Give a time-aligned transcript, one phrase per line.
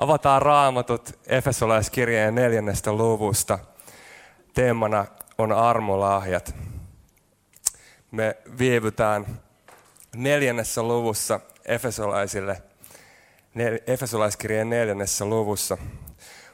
[0.00, 3.58] Avataan raamatut Efesolaiskirjeen neljännestä luvusta.
[4.54, 5.06] Teemana
[5.38, 6.54] on armolahjat.
[8.10, 9.40] Me viivytään
[10.16, 12.62] neljännessä luvussa Efesolaisille,
[13.86, 15.78] Efesolaiskirjeen neljännessä luvussa.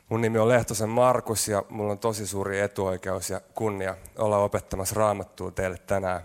[0.08, 4.94] Mun nimi on Lehtosen Markus ja mulla on tosi suuri etuoikeus ja kunnia olla opettamassa
[4.94, 6.20] raamattua teille tänään.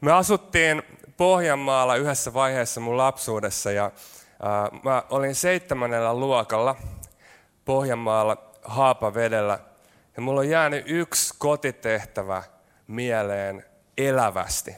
[0.00, 0.82] Me asuttiin
[1.16, 3.90] Pohjanmaalla yhdessä vaiheessa mun lapsuudessa ja
[4.42, 6.76] ää, mä olin seitsemännellä luokalla
[7.64, 9.58] Pohjanmaalla Haapavedellä
[10.16, 12.42] ja mulla on jäänyt yksi kotitehtävä
[12.86, 13.64] mieleen
[13.98, 14.74] elävästi.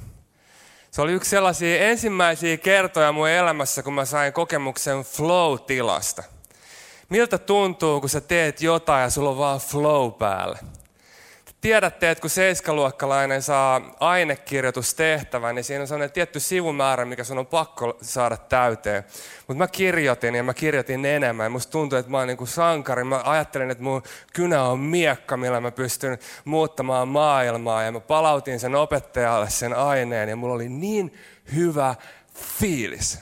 [0.90, 6.22] Se oli yksi sellaisia ensimmäisiä kertoja mun elämässä, kun mä sain kokemuksen flow-tilasta.
[7.08, 10.58] Miltä tuntuu, kun sä teet jotain ja sulla on vaan flow päällä?
[11.60, 17.46] Tiedätte, että kun seiskaluokkalainen saa ainekirjoitustehtävän, niin siinä on sellainen tietty sivumäärä, mikä sun on
[17.46, 19.04] pakko saada täyteen.
[19.46, 21.52] Mutta mä kirjoitin ja mä kirjoitin enemmän.
[21.52, 23.04] Musta tuntui, että mä oon niin kuin sankari.
[23.04, 27.82] Mä ajattelin, että mun kynä on miekka, millä mä pystyn muuttamaan maailmaa.
[27.82, 31.14] Ja mä palautin sen opettajalle sen aineen ja mulla oli niin
[31.54, 31.94] hyvä
[32.34, 33.18] fiilis.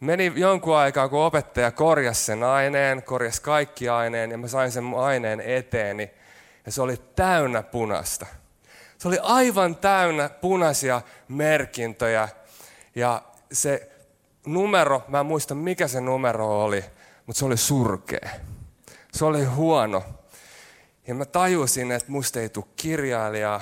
[0.00, 4.94] Meni jonkun aikaa, kun opettaja korjasi sen aineen, korjasi kaikki aineen ja mä sain sen
[4.96, 6.10] aineen eteeni
[6.66, 8.26] ja se oli täynnä punasta.
[8.98, 12.28] Se oli aivan täynnä punaisia merkintöjä
[12.94, 13.90] ja se
[14.46, 16.84] numero, mä en muista mikä se numero oli,
[17.26, 18.30] mutta se oli surkea.
[19.12, 20.04] Se oli huono.
[21.06, 23.60] Ja mä tajusin, että musta ei tule kirjailijaa,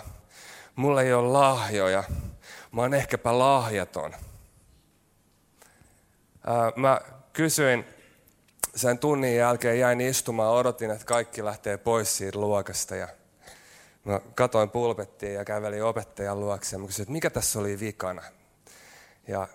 [0.77, 2.05] mulla ei ole lahjoja,
[2.73, 4.13] mä oon ehkäpä lahjaton.
[6.77, 7.01] Mä
[7.33, 7.85] kysyin
[8.77, 13.09] sen tunnin jälkeen jäin istumaan, odotin, että kaikki lähtee pois siitä luokasta ja
[14.05, 18.23] mä katoin pulpettiin ja kävelin opettajan luokse mä kysyin, että mikä tässä oli vikana.
[19.29, 19.49] Ja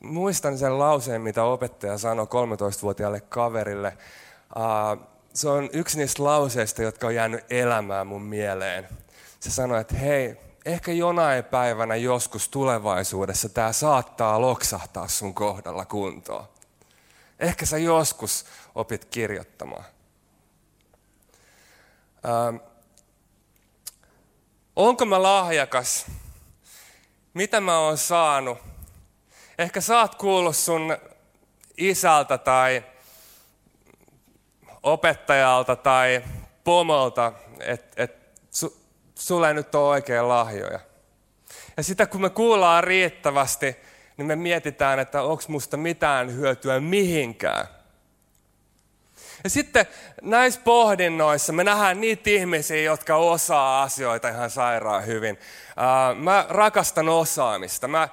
[0.00, 3.96] muistan sen lauseen, mitä opettaja sanoi 13-vuotiaalle kaverille.
[5.34, 8.88] Se on yksi niistä lauseista, jotka on jäänyt elämään mun mieleen.
[9.40, 16.44] Se sanoi, että hei, ehkä jonain päivänä joskus tulevaisuudessa tämä saattaa loksahtaa sun kohdalla kuntoon.
[17.40, 19.84] Ehkä sä joskus opit kirjoittamaan.
[22.24, 22.56] Ähm,
[24.76, 26.06] onko mä lahjakas?
[27.34, 28.58] Mitä mä oon saanut?
[29.58, 30.96] Ehkä sä oot kuullut sun
[31.76, 32.84] isältä tai
[34.82, 36.24] opettajalta tai
[36.64, 38.16] pomolta, että et
[38.50, 38.80] su,
[39.14, 40.80] sulle ei nyt ole oikein lahjoja.
[41.76, 43.76] Ja sitä kun me kuullaan riittävästi,
[44.20, 47.66] niin me mietitään, että onko musta mitään hyötyä mihinkään.
[49.44, 49.86] Ja sitten
[50.22, 55.38] näissä pohdinnoissa me nähdään niitä ihmisiä, jotka osaa asioita ihan sairaan hyvin.
[56.14, 57.88] Mä rakastan osaamista.
[57.88, 58.08] Mä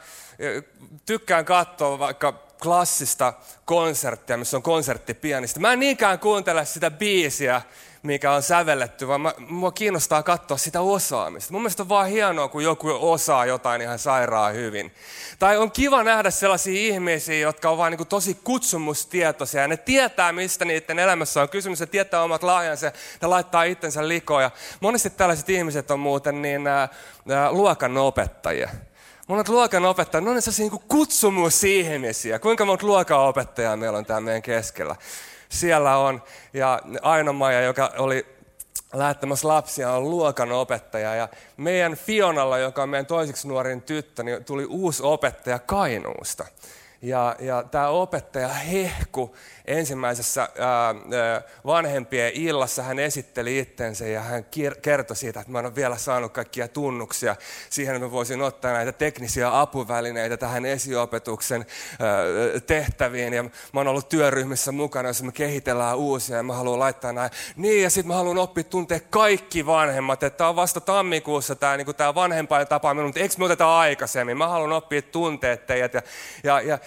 [1.06, 2.32] tykkään katsoa vaikka
[2.64, 3.34] klassista
[3.66, 5.60] konserttia, missä on konserttipianista.
[5.60, 7.62] Mä en niinkään kuuntele sitä biisiä,
[8.04, 11.54] mikä on sävelletty, vaan mä, mua kiinnostaa katsoa sitä osaamista.
[11.54, 14.94] Mun mielestä on vaan hienoa, kun joku osaa jotain ihan sairaan hyvin.
[15.40, 19.62] Tai on kiva nähdä sellaisia ihmisiä, jotka on vaan niin kuin tosi kutsumustietoisia.
[19.62, 21.80] Ja ne tietää, mistä niiden elämässä on kysymys.
[21.80, 22.92] ja tietää omat lahjansa
[23.22, 24.52] ja laittaa itsensä likoja.
[24.80, 26.90] Monesti tällaiset ihmiset on muuten niin ää,
[27.30, 28.70] ää, luokan opettajia.
[29.28, 32.40] Monet luokan opettajat, ne on sellaisia niin kutsumusihmisiä.
[32.40, 34.96] Kuinka monta luokan opettajaa meillä on täällä meidän keskellä?
[35.50, 36.24] Siellä on.
[36.54, 38.38] Ja Aino-Maija, joka oli
[38.94, 41.16] lähettämässä lapsia, on luokan opettaja.
[41.16, 46.46] Ja meidän Fionalla, joka on meidän toiseksi nuorin tyttö, niin tuli uusi opettaja Kainuusta.
[47.02, 49.36] Ja, ja tämä opettaja hehku
[49.68, 54.46] ensimmäisessä ää, vanhempien illassa hän esitteli itsensä ja hän
[54.82, 57.36] kertoi siitä, että mä en ole vielä saanut kaikkia tunnuksia
[57.70, 61.66] siihen, että mä voisin ottaa näitä teknisiä apuvälineitä tähän esiopetuksen
[62.00, 63.34] ää, tehtäviin.
[63.34, 67.32] Ja mä oon ollut työryhmissä mukana, jossa me kehitellään uusia ja mä haluan laittaa näin.
[67.56, 71.88] Niin ja sitten mä haluan oppia tuntea kaikki vanhemmat, että on vasta tammikuussa tämä niin
[72.16, 74.38] vanhempain tapaaminen, mutta eikö me oteta aikaisemmin?
[74.38, 75.94] Mä haluan oppia tunteet teidät.
[75.94, 76.02] Ja,
[76.44, 76.80] ja, ja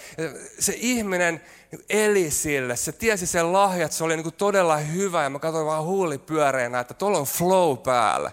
[0.59, 1.41] se ihminen,
[1.89, 2.77] eli sille.
[2.77, 6.19] Se tiesi sen lahjat, se oli niin kuin todella hyvä ja mä katsoin vaan huuli
[6.19, 8.33] pyöreänä, että tuolla on flow päällä.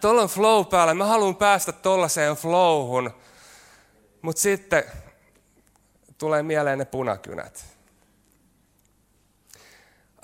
[0.00, 3.10] Tuolla on flow päällä, mä haluan päästä tuollaiseen flowhun.
[4.22, 4.84] Mutta sitten
[6.18, 7.64] tulee mieleen ne punakynät.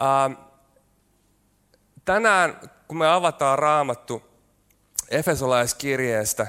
[0.03, 0.33] Ähm,
[2.05, 4.23] tänään, kun me avataan raamattu
[5.09, 6.47] Efesolaiskirjeestä,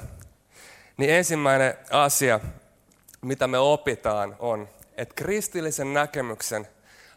[0.98, 2.40] niin ensimmäinen asia,
[3.22, 6.68] mitä me opitaan, on, että kristillisen näkemyksen,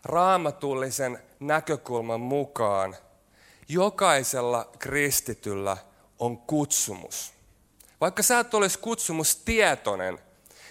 [0.05, 2.97] raamatullisen näkökulman mukaan
[3.69, 5.77] jokaisella kristityllä
[6.19, 7.33] on kutsumus.
[8.01, 10.19] Vaikka sä et olisi kutsumustietoinen,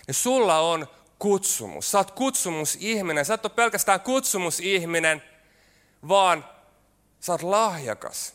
[0.07, 0.87] niin sulla on
[1.19, 1.91] kutsumus.
[1.91, 3.25] Sä oot kutsumusihminen.
[3.25, 5.21] Sä et ole pelkästään kutsumusihminen,
[6.07, 6.45] vaan
[7.19, 8.33] sä oot lahjakas.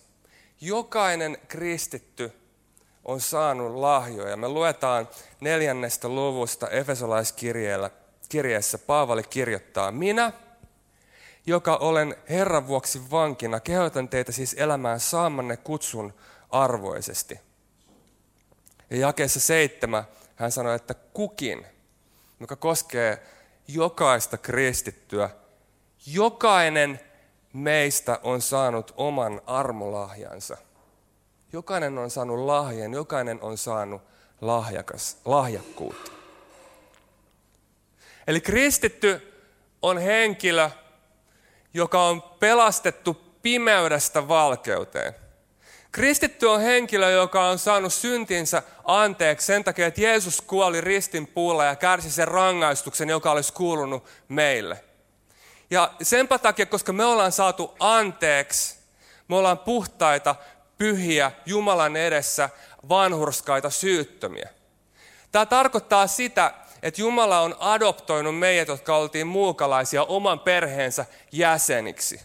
[0.60, 2.32] Jokainen kristitty
[3.04, 4.36] on saanut lahjoja.
[4.36, 5.08] Me luetaan
[5.40, 6.68] neljännestä luvusta
[8.30, 8.78] Efesolaiskirjeessä.
[8.78, 10.32] Paavali kirjoittaa, minä,
[11.46, 16.12] joka olen Herran vuoksi vankina, kehotan teitä siis elämään saamanne kutsun
[16.50, 17.40] arvoisesti.
[18.90, 20.04] Ja jakeessa seitsemän
[20.36, 21.66] hän sanoi, että kukin,
[22.40, 23.22] joka koskee
[23.68, 25.30] jokaista kristittyä,
[26.06, 27.00] jokainen
[27.52, 30.56] meistä on saanut oman armolahjansa.
[31.52, 34.02] Jokainen on saanut lahjan, jokainen on saanut
[34.40, 36.19] lahjakas, lahjakkuutta.
[38.30, 39.34] Eli kristitty
[39.82, 40.70] on henkilö,
[41.74, 45.14] joka on pelastettu pimeydestä valkeuteen.
[45.92, 51.64] Kristitty on henkilö, joka on saanut syntinsä anteeksi sen takia, että Jeesus kuoli ristin puulla
[51.64, 54.84] ja kärsi sen rangaistuksen, joka olisi kuulunut meille.
[55.70, 58.76] Ja senpä takia, koska me ollaan saatu anteeksi,
[59.28, 60.34] me ollaan puhtaita,
[60.78, 62.50] pyhiä, Jumalan edessä,
[62.88, 64.48] vanhurskaita, syyttömiä.
[65.32, 72.20] Tämä tarkoittaa sitä, että Jumala on adoptoinut meidät, jotka oltiin muukalaisia, oman perheensä jäseniksi.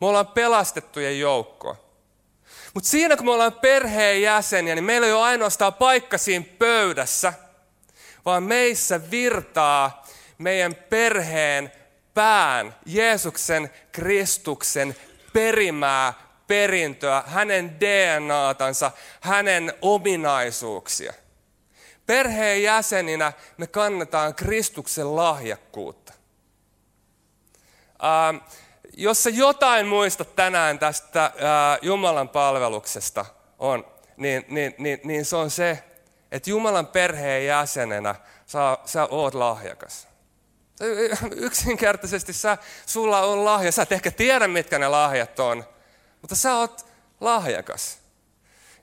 [0.00, 1.76] Me ollaan pelastettujen joukkoa.
[2.74, 7.32] Mutta siinä kun me ollaan perheen jäseniä, niin meillä ei ole ainoastaan paikka siinä pöydässä,
[8.24, 10.06] vaan meissä virtaa
[10.38, 11.72] meidän perheen
[12.14, 14.96] pään, Jeesuksen Kristuksen
[15.32, 16.14] perimää
[16.46, 18.90] perintöä, hänen DNAtansa,
[19.20, 21.12] hänen ominaisuuksia.
[22.06, 26.12] Perheen jäseninä me kannetaan Kristuksen lahjakkuutta.
[28.04, 28.36] Ähm,
[28.96, 31.32] jos sä jotain muistat tänään tästä äh,
[31.82, 33.24] Jumalan palveluksesta,
[33.58, 35.84] on, niin, niin, niin, niin se on se,
[36.32, 38.14] että Jumalan perheen jäsenenä
[38.46, 40.08] sä, sä oot lahjakas.
[41.36, 43.72] Yksinkertaisesti sä, sulla on lahja.
[43.72, 45.64] Sä et ehkä tiedä, mitkä ne lahjat on,
[46.20, 46.86] mutta sä oot
[47.20, 47.98] lahjakas.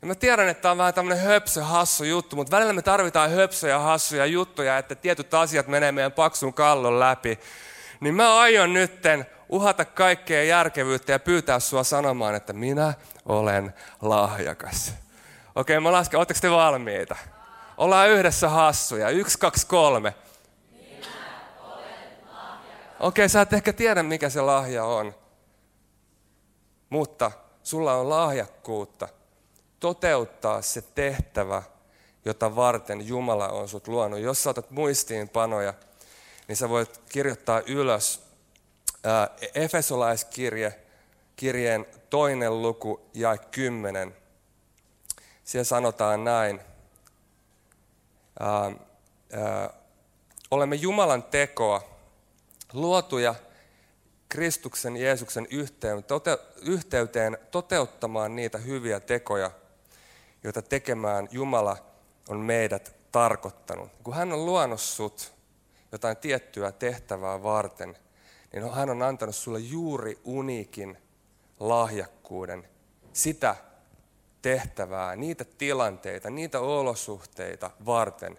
[0.01, 3.31] Ja mä tiedän, että tämä on vähän tämmöinen höpsö, hassu juttu, mutta välillä me tarvitaan
[3.31, 7.40] höpsöjä, hassuja juttuja, että tietyt asiat menee meidän paksun kallon läpi.
[8.00, 12.94] Niin mä aion nytten uhata kaikkea järkevyyttä ja pyytää sua sanomaan, että minä
[13.25, 14.94] olen lahjakas.
[15.56, 17.16] Okei, mä lasken, oletteko te valmiita?
[17.78, 19.10] Ollaan yhdessä hassuja.
[19.10, 20.13] Yksi, kaksi, kolme.
[23.00, 25.16] Okei, sä et ehkä tiedä, mikä se lahja on.
[26.90, 27.31] Mutta
[27.63, 29.07] sulla on lahjakkuutta
[29.80, 31.64] toteuttaa se tehtävä,
[32.26, 34.20] jota varten Jumala on sut luonut.
[34.20, 35.74] Jos sä otat muistiinpanoja,
[36.48, 38.30] niin sä voit kirjoittaa ylös
[39.56, 40.80] Efesolaiskirje,
[41.36, 44.16] kirjeen toinen luku ja kymmenen.
[45.44, 46.60] Siellä sanotaan näin.
[48.40, 48.72] Ää,
[49.34, 49.74] ää,
[50.52, 51.81] olemme Jumalan tekoa,
[52.74, 53.36] luotuja
[54.30, 55.48] Kristuksen Jeesuksen
[56.08, 59.52] tote, yhteyteen toteuttamaan niitä hyviä tekoja,
[60.44, 61.78] joita tekemään Jumala
[62.30, 63.92] on meidät tarkoittanut.
[64.04, 65.34] Kun hän on luonut sut
[65.92, 67.98] jotain tiettyä tehtävää varten,
[68.54, 70.98] niin hän on antanut sulle juuri uniikin
[71.60, 72.70] lahjakkuuden,
[73.14, 73.56] sitä
[74.42, 78.38] tehtävää, niitä tilanteita, niitä olosuhteita varten,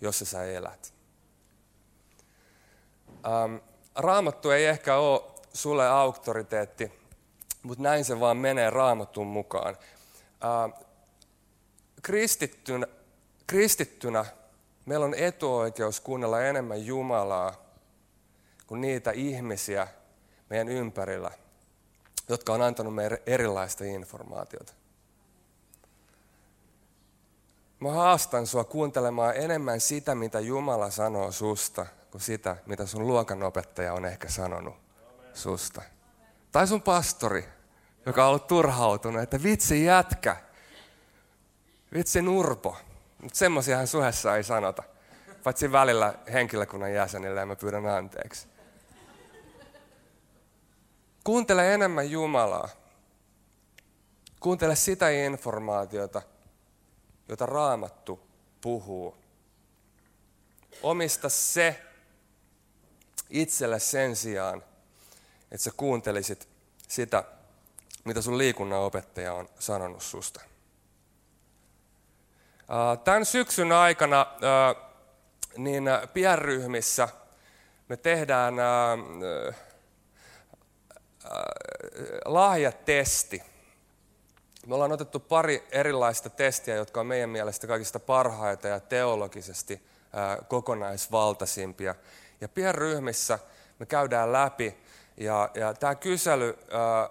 [0.00, 0.94] jossa sä elät.
[3.26, 3.56] Ähm,
[3.94, 6.92] raamattu ei ehkä ole sulle auktoriteetti,
[7.62, 9.76] mutta näin se vaan menee raamatun mukaan.
[10.44, 10.83] Ähm,
[12.04, 12.86] kristittynä,
[13.46, 14.24] kristittynä
[14.86, 17.56] meillä on etuoikeus kuunnella enemmän Jumalaa
[18.66, 19.88] kuin niitä ihmisiä
[20.50, 21.30] meidän ympärillä,
[22.28, 24.72] jotka on antanut meille erilaista informaatiota.
[27.80, 33.92] Mä haastan sua kuuntelemaan enemmän sitä, mitä Jumala sanoo susta, kuin sitä, mitä sun luokanopettaja
[33.94, 34.74] on ehkä sanonut
[35.34, 35.82] susta.
[36.52, 37.44] Tai sun pastori,
[38.06, 40.36] joka on ollut turhautunut, että vitsi jätkä,
[41.94, 42.76] vitsi nurpo.
[43.22, 44.82] Mutta semmoisiahan suhessa ei sanota.
[45.44, 48.46] Paitsi välillä henkilökunnan jäsenille ja mä pyydän anteeksi.
[51.24, 52.68] Kuuntele enemmän Jumalaa.
[54.40, 56.22] Kuuntele sitä informaatiota,
[57.28, 58.20] jota Raamattu
[58.60, 59.16] puhuu.
[60.82, 61.82] Omista se
[63.30, 64.62] itselle sen sijaan,
[65.50, 66.48] että sä kuuntelisit
[66.88, 67.24] sitä,
[68.04, 70.40] mitä sun liikunnan opettaja on sanonut susta.
[73.04, 74.26] Tämän syksyn aikana
[75.56, 77.08] niin pienryhmissä
[77.88, 78.54] me tehdään
[82.24, 83.42] lahjatesti.
[84.66, 89.86] Me ollaan otettu pari erilaista testiä, jotka on meidän mielestä kaikista parhaita ja teologisesti
[90.48, 91.94] kokonaisvaltaisimpia.
[92.40, 93.38] Ja pienryhmissä
[93.78, 94.76] me käydään läpi
[95.16, 97.10] ja, ja tämä kysely, ää,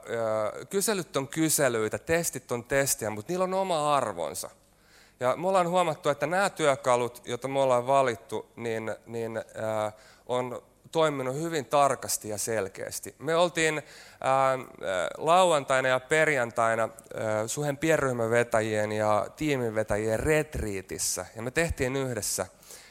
[0.70, 4.50] kyselyt on kyselyitä, testit on testiä, mutta niillä on oma arvonsa.
[5.24, 9.92] Ja me ollaan huomattu, että nämä työkalut, joita me ollaan valittu, niin, niin ää,
[10.26, 13.16] on toiminut hyvin tarkasti ja selkeästi.
[13.20, 13.84] Me oltiin
[14.22, 14.58] ää,
[15.18, 21.26] lauantaina ja perjantaina ää, Suhen pienryhmävetäjien ja tiiminvetäjien retriitissä.
[21.36, 22.48] Ja me tehtiin yhdessä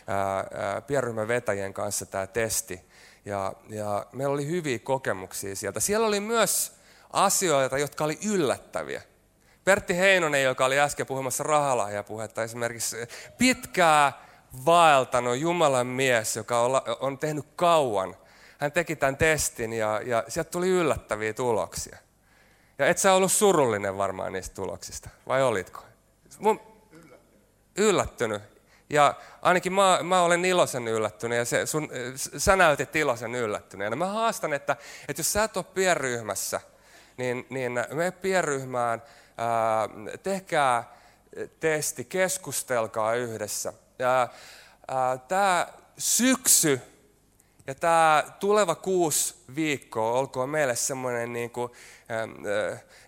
[0.06, 2.80] ää, ää, pienryhmävetäjien kanssa tämä testi.
[3.24, 5.80] Ja, ja meillä oli hyviä kokemuksia sieltä.
[5.80, 6.72] Siellä oli myös
[7.12, 9.02] asioita, jotka oli yllättäviä.
[9.64, 12.96] Pertti Heinonen, joka oli äsken puhumassa rahalahjapuhetta, esimerkiksi
[13.38, 14.12] pitkää
[14.66, 16.60] vaeltanut Jumalan mies, joka
[17.00, 18.16] on tehnyt kauan.
[18.58, 21.98] Hän teki tämän testin ja, ja sieltä tuli yllättäviä tuloksia.
[22.78, 25.84] Ja et sä ollut surullinen varmaan niistä tuloksista, vai olitko?
[26.38, 26.60] Mun,
[27.76, 28.42] yllättynyt.
[28.90, 31.88] Ja ainakin mä, mä olen iloisen yllättynyt ja se, sun,
[32.36, 33.92] sä näytit iloisen yllättyneen.
[33.92, 34.76] Ja mä haastan, että,
[35.08, 36.60] että jos sä et ole pienryhmässä,
[37.16, 39.02] niin, niin me pienryhmään,
[39.38, 39.88] ää,
[40.22, 40.92] tehkää
[41.60, 43.72] testi, keskustelkaa yhdessä.
[45.28, 45.66] Tämä
[45.98, 46.80] syksy
[47.66, 51.50] ja tämä tuleva kuusi viikkoa olkoon meille semmoinen niin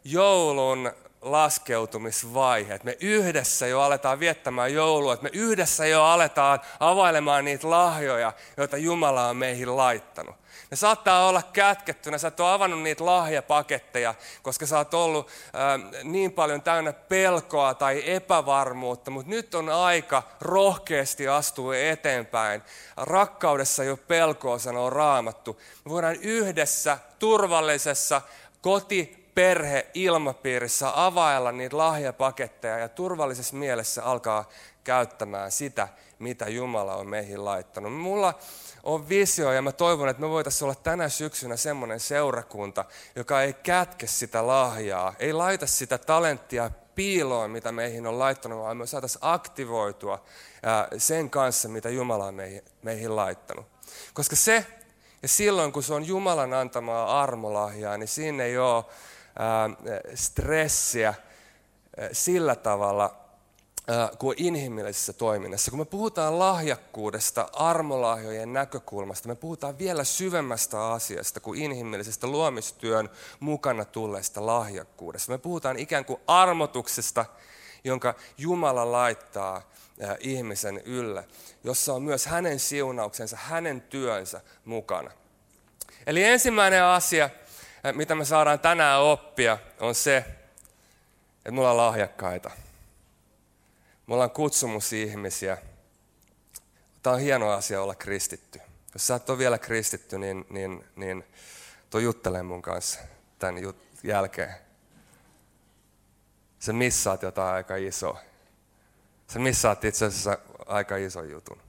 [0.05, 0.93] joulun
[1.25, 2.81] laskeutumisvaihe.
[2.83, 8.77] Me yhdessä jo aletaan viettämään joulua, että me yhdessä jo aletaan availemaan niitä lahjoja, joita
[8.77, 10.35] Jumala on meihin laittanut.
[10.71, 16.03] Ne saattaa olla kätkettynä, sä et ole avannut niitä lahjapaketteja, koska sä oot ollut äh,
[16.05, 22.63] niin paljon täynnä pelkoa tai epävarmuutta, mutta nyt on aika rohkeasti astua eteenpäin.
[22.97, 25.61] Rakkaudessa ole pelkoa, sanoo raamattu.
[25.85, 28.23] Me voidaan yhdessä turvallisessa
[28.61, 34.49] koti perhe ilmapiirissä availla niitä lahjapaketteja ja turvallisessa mielessä alkaa
[34.85, 35.89] käyttämään sitä,
[36.19, 37.93] mitä Jumala on meihin laittanut.
[37.93, 38.35] Mulla
[38.83, 42.85] on visio ja mä toivon, että me voitaisiin olla tänä syksynä semmoinen seurakunta,
[43.17, 48.77] joka ei kätke sitä lahjaa, ei laita sitä talenttia piiloon, mitä meihin on laittanut, vaan
[48.77, 50.25] me saataisiin aktivoitua
[50.99, 53.67] sen kanssa, mitä Jumala on meihin, meihin laittanut.
[54.15, 54.67] Koska se,
[55.23, 58.85] ja silloin kun se on Jumalan antamaa armolahjaa, niin siinä ei ole
[60.15, 61.15] stressiä
[62.13, 63.17] sillä tavalla,
[64.19, 65.71] kuin inhimillisessä toiminnassa.
[65.71, 73.11] Kun me puhutaan lahjakkuudesta armolahjojen näkökulmasta, me puhutaan vielä syvemmästä asiasta kuin inhimillisestä luomistyön
[73.41, 75.33] mukana tulleesta lahjakkuudesta.
[75.33, 77.25] Me puhutaan ikään kuin armotuksesta,
[77.85, 79.63] jonka Jumala laittaa
[80.21, 81.25] ihmisen ylle,
[81.65, 85.11] jossa on myös hänen siunauksensa, hänen työnsä mukana.
[86.07, 87.31] Eli ensimmäinen asia,
[87.93, 90.17] mitä me saadaan tänään oppia, on se,
[91.37, 92.51] että me ollaan lahjakkaita.
[94.07, 95.59] Me ollaan kutsumusihmisiä.
[97.03, 98.61] Tämä on hieno asia olla kristitty.
[98.95, 101.25] Jos sä et ole vielä kristitty, niin, niin, niin
[101.91, 103.01] tuo juttele mun kanssa
[103.39, 104.55] tämän jut- jälkeen.
[106.59, 108.21] Sä missaat jotain aika isoa.
[109.29, 111.64] Sä missaat itse asiassa aika iso jutun.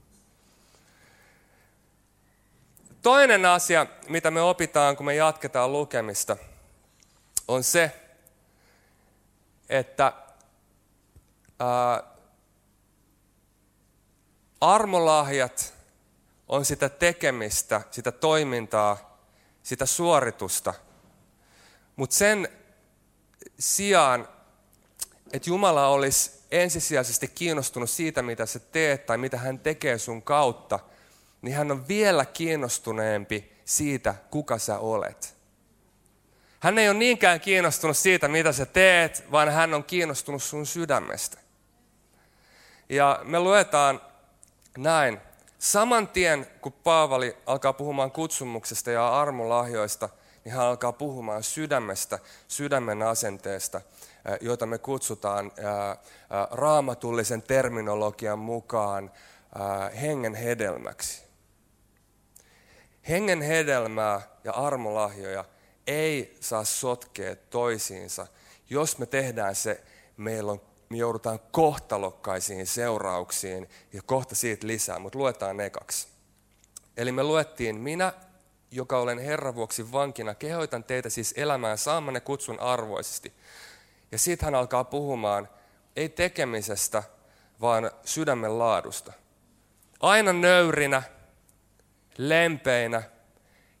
[3.06, 6.36] Toinen asia, mitä me opitaan, kun me jatketaan lukemista,
[7.48, 7.92] on se,
[9.68, 10.12] että
[11.60, 12.02] ää,
[14.60, 15.74] armolahjat
[16.48, 19.18] on sitä tekemistä, sitä toimintaa,
[19.62, 20.74] sitä suoritusta.
[21.96, 22.48] Mutta sen
[23.58, 24.28] sijaan,
[25.32, 30.80] että Jumala olisi ensisijaisesti kiinnostunut siitä, mitä sä teet tai mitä hän tekee sun kautta–
[31.42, 35.36] niin hän on vielä kiinnostuneempi siitä, kuka sä olet.
[36.60, 41.38] Hän ei ole niinkään kiinnostunut siitä, mitä sä teet, vaan hän on kiinnostunut sun sydämestä.
[42.88, 44.00] Ja me luetaan
[44.78, 45.20] näin.
[45.58, 50.08] Saman tien, kun Paavali alkaa puhumaan kutsumuksesta ja armolahjoista,
[50.44, 53.80] niin hän alkaa puhumaan sydämestä, sydämen asenteesta,
[54.40, 55.52] joita me kutsutaan
[56.50, 59.10] raamatullisen terminologian mukaan
[60.00, 61.25] hengen hedelmäksi.
[63.08, 65.44] Hengen hedelmää ja armolahjoja
[65.86, 68.26] ei saa sotkea toisiinsa.
[68.70, 69.84] Jos me tehdään se,
[70.16, 76.08] meillä on, me joudutaan kohtalokkaisiin seurauksiin ja kohta siitä lisää, mutta luetaan ne kaksi.
[76.96, 78.12] Eli me luettiin, minä,
[78.70, 83.32] joka olen Herran vuoksi vankina, kehoitan teitä siis elämään saamanne kutsun arvoisesti.
[84.12, 85.48] Ja sitten hän alkaa puhumaan,
[85.96, 87.02] ei tekemisestä,
[87.60, 89.12] vaan sydämen laadusta.
[90.00, 91.02] Aina nöyrinä,
[92.18, 93.02] lempeinä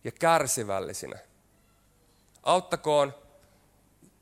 [0.04, 1.18] ja kärsivällisinä.
[2.42, 3.14] Auttakoon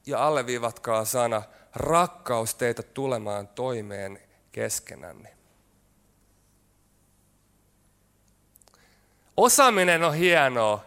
[0.06, 1.42] ja alleviivatkaa sana,
[1.74, 4.20] rakkaus teitä tulemaan toimeen
[4.52, 5.34] keskenänne.
[9.36, 10.84] Osaaminen on hienoa,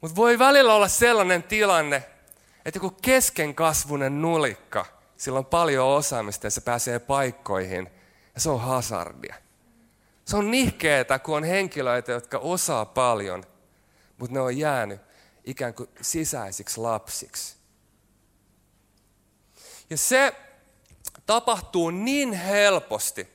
[0.00, 1.96] mutta voi välillä olla sellainen tilanne,
[2.64, 7.90] että joku keskenkasvunen nulikka, sillä on paljon osaamista ja se pääsee paikkoihin,
[8.34, 9.45] ja se on hazardia.
[10.26, 13.44] Se on nihkeetä, kun on henkilöitä, jotka osaa paljon,
[14.18, 15.00] mutta ne on jäänyt
[15.44, 17.56] ikään kuin sisäisiksi lapsiksi.
[19.90, 20.34] Ja se
[21.26, 23.28] tapahtuu niin helposti.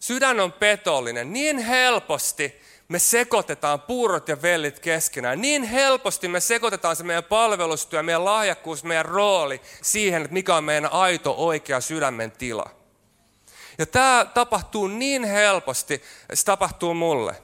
[0.00, 1.32] Sydän on petollinen.
[1.32, 5.40] Niin helposti me sekoitetaan puurot ja vellit keskenään.
[5.40, 10.64] Niin helposti me sekoitetaan se meidän palvelustyö, meidän lahjakkuus, meidän rooli siihen, että mikä on
[10.64, 12.83] meidän aito, oikea sydämen tila.
[13.78, 16.02] Ja tämä tapahtuu niin helposti,
[16.34, 17.36] se tapahtuu mulle.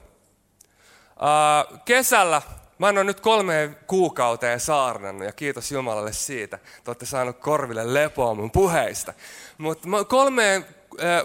[1.85, 2.41] kesällä
[2.81, 6.57] Mä oon nyt kolmeen kuukauteen saarnannut ja kiitos Jumalalle siitä.
[6.57, 9.13] Te olette saanut korville lepoa mun puheista.
[9.57, 10.65] Mutta kolmeen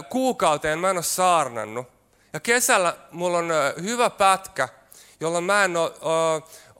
[0.09, 1.87] kuukauteen mä en ole saarnannut.
[2.33, 3.49] Ja kesällä mulla on
[3.81, 4.69] hyvä pätkä,
[5.19, 5.91] jolloin mä en ole,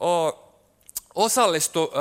[0.00, 0.34] ole
[1.18, 1.92] osallistu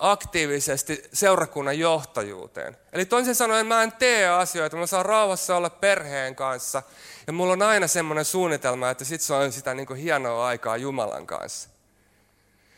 [0.00, 2.76] aktiivisesti seurakunnan johtajuuteen.
[2.92, 6.82] Eli toisin sanoen mä en tee asioita, mä saan rauhassa olla perheen kanssa.
[7.26, 10.76] Ja mulla on aina semmoinen suunnitelma, että sit se on sitä niin kuin hienoa aikaa
[10.76, 11.68] Jumalan kanssa.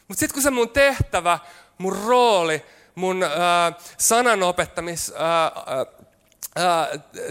[0.09, 1.39] Mutta sitten kun se mun tehtävä,
[1.79, 2.63] mun rooli,
[2.95, 3.25] mun
[3.99, 6.89] sananopettamis äh, äh,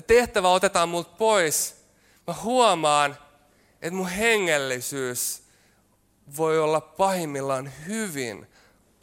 [0.07, 1.75] tehtävä otetaan multa pois,
[2.27, 3.17] mä huomaan,
[3.81, 5.43] että mun hengellisyys
[6.37, 8.47] voi olla pahimmillaan hyvin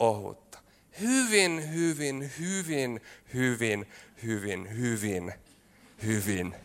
[0.03, 0.59] ohutta.
[1.01, 3.01] Hyvin, hyvin, hyvin,
[3.33, 3.87] hyvin,
[4.23, 5.33] hyvin, hyvin,
[6.03, 6.55] hyvin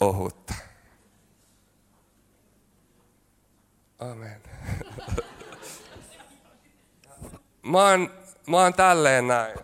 [0.00, 0.54] ohutta.
[3.98, 4.42] Amen.
[7.72, 8.14] mä oon,
[8.46, 9.58] mä oon tälleen näin.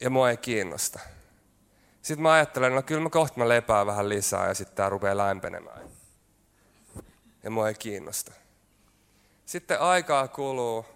[0.00, 1.00] Ja mua ei kiinnosta.
[2.02, 5.16] Sitten mä ajattelen, no kyllä mä kohta mä lepään vähän lisää ja sitten tää rupeaa
[5.16, 5.80] lämpenemään.
[7.42, 8.32] Ja mua ei kiinnosta.
[9.50, 10.86] Sitten aikaa kuluu,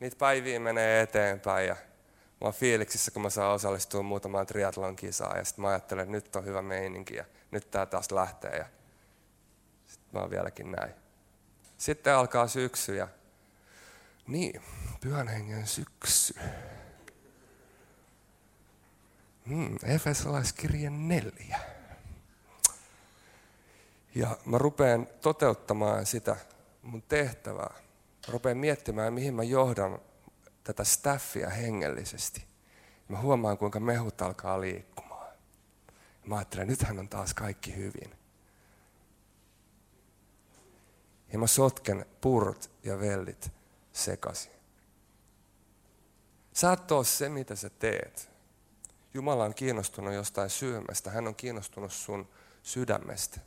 [0.00, 5.38] niitä päiviä menee eteenpäin ja mä oon fiiliksissä, kun mä saan osallistua muutamaan triathlon kisaan.
[5.38, 8.56] Ja sitten mä ajattelen, että nyt on hyvä meininki ja nyt tää taas lähtee.
[8.56, 8.64] Ja
[9.86, 10.94] sitten mä oon vieläkin näin.
[11.78, 13.08] Sitten alkaa syksy ja
[14.26, 14.62] niin,
[15.00, 16.34] pyhän hengen syksy.
[19.48, 21.58] Hmm, Efesolaiskirje neljä.
[24.14, 26.36] Ja mä rupean toteuttamaan sitä
[26.82, 27.74] mun tehtävää.
[28.44, 29.98] Mä miettimään, mihin mä johdan
[30.64, 32.44] tätä staffia hengellisesti.
[33.08, 35.32] Mä huomaan, kuinka mehut alkaa liikkumaan.
[36.26, 38.14] Mä ajattelen, nythän on taas kaikki hyvin.
[41.32, 43.50] Ja mä sotken purot ja vellit
[43.92, 44.52] sekaisin.
[46.52, 48.30] Sä et ole se, mitä sä teet.
[49.14, 51.10] Jumala on kiinnostunut jostain syömästä.
[51.10, 52.28] Hän on kiinnostunut sun
[52.62, 53.40] sydämestä.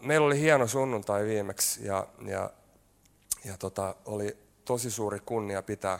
[0.00, 2.50] Meillä oli hieno sunnuntai viimeksi ja, ja,
[3.44, 5.98] ja tota, oli tosi suuri kunnia pitää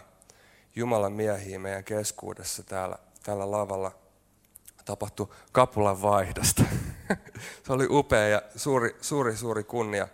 [0.77, 3.93] Jumalan miehiä meidän keskuudessa täällä, täällä lavalla.
[4.85, 6.63] Tapahtui kapulan vaihdosta.
[7.67, 10.09] Se oli upea ja suuri, suuri, suuri kunnia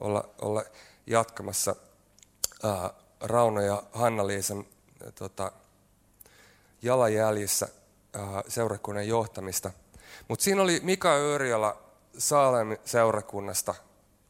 [0.00, 0.64] olla, olla
[1.06, 1.76] jatkamassa
[2.62, 4.64] ää, Rauno ja Hanna-Liisan
[5.14, 5.52] tota,
[6.82, 7.68] jalanjäljissä
[8.12, 9.70] ää, seurakunnan johtamista.
[10.28, 11.85] Mutta siinä oli Mika Yrjöla
[12.18, 13.74] Saalem seurakunnasta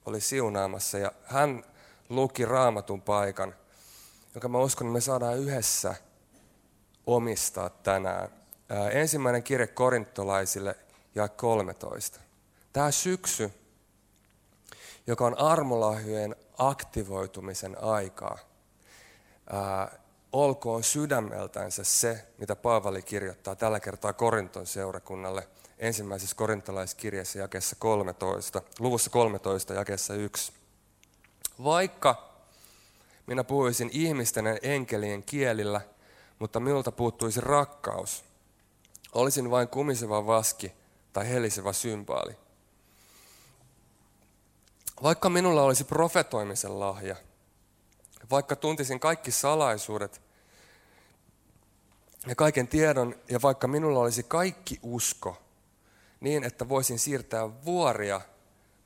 [0.07, 1.65] oli siunaamassa ja hän
[2.09, 3.55] luki raamatun paikan,
[4.35, 5.95] jonka mä uskon, että me saadaan yhdessä
[7.07, 8.29] omistaa tänään.
[8.69, 10.77] Ää, ensimmäinen kirje korintolaisille
[11.15, 12.21] ja 13.
[12.73, 13.53] Tämä syksy
[15.07, 18.39] joka on armolahjojen aktivoitumisen aikaa.
[20.33, 29.11] Olkoon sydämeltänsä se, mitä Paavali kirjoittaa tällä kertaa Korinton seurakunnalle ensimmäisessä korintolaiskirjassa jakessa 13, luvussa
[29.11, 30.53] 13 jakessa 1.
[31.65, 32.33] Vaikka
[33.27, 35.81] minä puhuisin ihmisten ja enkelien kielillä,
[36.39, 38.25] mutta minulta puuttuisi rakkaus,
[39.13, 40.73] olisin vain kumiseva vaski
[41.13, 42.37] tai helisevä symbaali.
[45.03, 47.17] Vaikka minulla olisi profetoimisen lahja,
[48.31, 50.23] vaikka tuntisin kaikki salaisuudet
[52.27, 55.46] ja kaiken tiedon, ja vaikka minulla olisi kaikki usko,
[56.27, 58.21] niin että voisin siirtää vuoria,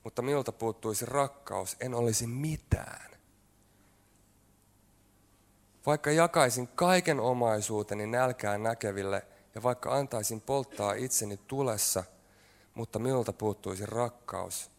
[0.05, 3.11] mutta minulta puuttuisi rakkaus, en olisi mitään.
[5.87, 12.05] Vaikka jakaisin kaiken omaisuuteni nälkään näkeville, ja vaikka antaisin polttaa itseni tulessa,
[12.75, 14.71] mutta minulta puuttuisi rakkaus,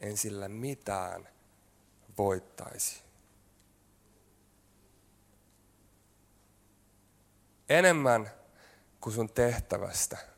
[0.00, 1.28] en sillä mitään
[2.18, 3.02] voittaisi.
[7.68, 8.30] Enemmän
[9.00, 10.29] kuin sun tehtävästä,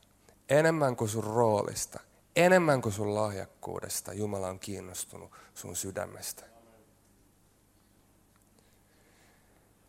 [0.49, 1.99] enemmän kuin sun roolista,
[2.35, 6.45] Enemmän kuin sun lahjakkuudesta Jumala on kiinnostunut sun sydämestä.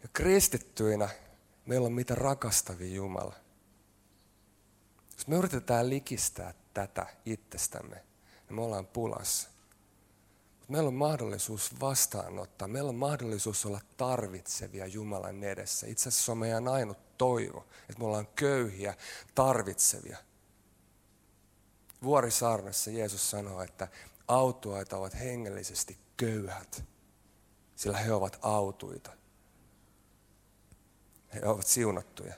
[0.03, 1.09] Ja kristittyinä
[1.67, 3.35] meillä on mitä rakastavia Jumala.
[5.17, 9.49] Jos me yritetään likistää tätä itsestämme, niin me ollaan pulassa.
[10.69, 15.87] Meillä on mahdollisuus vastaanottaa, meillä on mahdollisuus olla tarvitsevia Jumalan edessä.
[15.87, 18.95] Itse asiassa se on meidän ainut toivo, että me ollaan köyhiä,
[19.35, 20.19] tarvitsevia.
[22.05, 23.89] Vuorisaarnassa Jeesus sanoo, että
[24.29, 26.85] autuaita ovat hengellisesti köyhät,
[27.77, 29.11] sillä he ovat autuita.
[31.35, 32.35] He ovat siunattuja.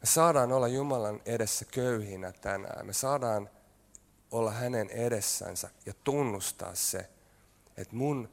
[0.00, 2.86] Me saadaan olla Jumalan edessä köyhinä tänään.
[2.86, 3.50] Me saadaan
[4.30, 7.10] olla hänen edessänsä ja tunnustaa se,
[7.76, 8.28] että mun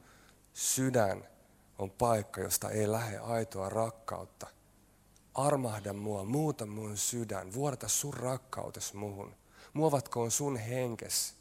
[0.54, 1.28] sydän
[1.78, 4.46] on paikka, josta ei lähde aitoa rakkautta.
[5.34, 9.39] Armahda mua, muuta mun sydän, vuorta sun rakkautes muhun.
[9.72, 11.34] Muovatkoon sun henkes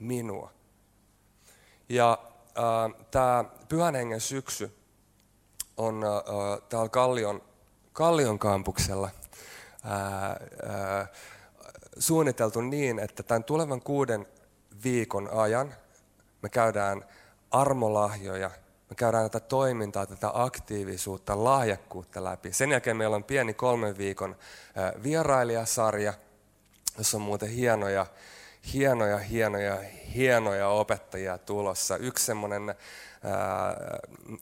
[0.00, 0.52] minua.
[1.88, 2.18] Ja
[2.58, 4.76] äh, tämä pyhän hengen syksy
[5.76, 7.42] on äh, täällä Kallion,
[7.92, 9.10] Kallion kampuksella
[9.86, 10.30] äh,
[11.00, 11.08] äh,
[11.98, 14.26] suunniteltu niin, että tämän tulevan kuuden
[14.84, 15.74] viikon ajan
[16.42, 17.04] me käydään
[17.50, 18.50] armolahjoja,
[18.90, 22.52] me käydään tätä toimintaa, tätä aktiivisuutta, lahjakkuutta läpi.
[22.52, 24.36] Sen jälkeen meillä on pieni kolmen viikon
[25.02, 26.14] vierailijasarja,
[26.98, 28.06] jossa on muuten hienoja,
[28.72, 29.78] hienoja, hienoja,
[30.14, 31.96] hienoja opettajia tulossa.
[31.96, 32.74] Yksi semmoinen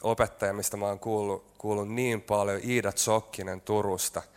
[0.02, 4.22] opettaja, mistä mä oon kuullut, kuullut niin paljon, Iida Tsokkinen Turusta–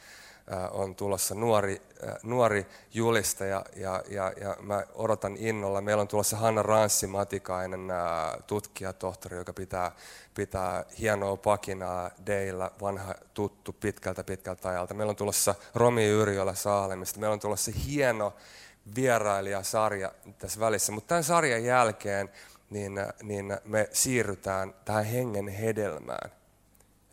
[0.71, 1.81] on tulossa nuori,
[2.23, 5.81] nuori julista ja, ja, ja, mä odotan innolla.
[5.81, 7.87] Meillä on tulossa Hanna Ranssi Matikainen,
[8.47, 9.91] tutkijatohtori, joka pitää,
[10.33, 14.93] pitää hienoa pakinaa Deillä, vanha tuttu pitkältä pitkältä ajalta.
[14.93, 17.19] Meillä on tulossa Romi Yrjölä Saalemista.
[17.19, 18.33] Meillä on tulossa hieno
[18.95, 20.91] vierailijasarja tässä välissä.
[20.91, 22.29] Mutta tämän sarjan jälkeen
[22.69, 26.42] niin, niin me siirrytään tähän hengen hedelmään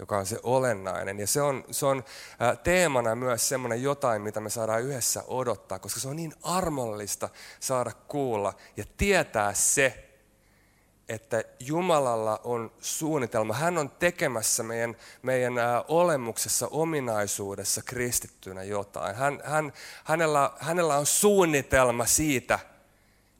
[0.00, 1.18] joka on se olennainen.
[1.18, 2.04] Ja se on, se on
[2.64, 7.28] teemana myös semmoinen jotain, mitä me saadaan yhdessä odottaa, koska se on niin armollista
[7.60, 10.06] saada kuulla ja tietää se,
[11.08, 13.54] että Jumalalla on suunnitelma.
[13.54, 15.54] Hän on tekemässä meidän, meidän
[15.88, 19.16] olemuksessa, ominaisuudessa kristittynä jotain.
[19.16, 19.72] Hän, hän,
[20.04, 22.58] hänellä, hänellä on suunnitelma siitä,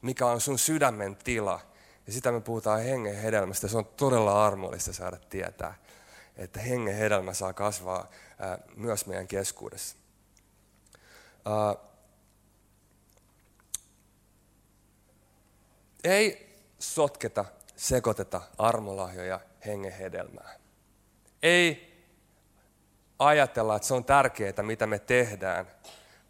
[0.03, 1.61] mikä on sun sydämen tila.
[2.07, 3.69] Ja sitä me puhutaan hengen hedelmästä.
[3.69, 5.75] Se on todella armollista saada tietää
[6.41, 8.11] että hengen hedelmä saa kasvaa
[8.77, 9.97] myös meidän keskuudessa.
[16.05, 17.45] Ei sotketa,
[17.77, 20.55] sekoiteta armolahjoja hengen hedelmää.
[21.43, 21.91] Ei
[23.19, 25.67] ajatella, että se on tärkeää, mitä me tehdään,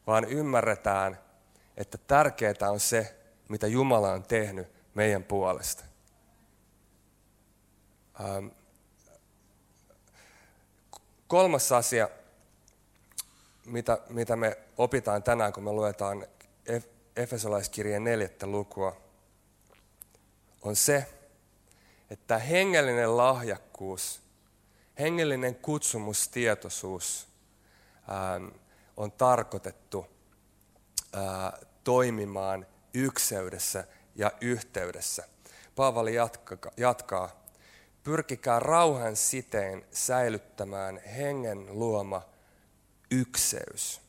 [0.07, 1.19] vaan ymmärretään,
[1.77, 3.17] että tärkeää on se,
[3.49, 5.85] mitä Jumala on tehnyt meidän puolesta.
[11.31, 12.09] Kolmas asia,
[13.67, 16.27] mitä, mitä me opitaan tänään, kun me luetaan
[17.17, 18.97] Efesolaiskirjeen neljättä lukua,
[20.63, 21.07] on se,
[22.11, 24.23] että hengellinen lahjakkuus,
[24.99, 27.29] hengellinen kutsumustietoisuus
[28.09, 28.41] ää,
[28.97, 30.07] on tarkoitettu
[31.85, 35.29] toimimaan ykseydessä ja yhteydessä.
[35.77, 37.40] Paavali jatkaa, jatkaa
[38.03, 42.23] Pyrkikää rauhan siteen säilyttämään hengen luoma
[43.11, 44.01] ykseys.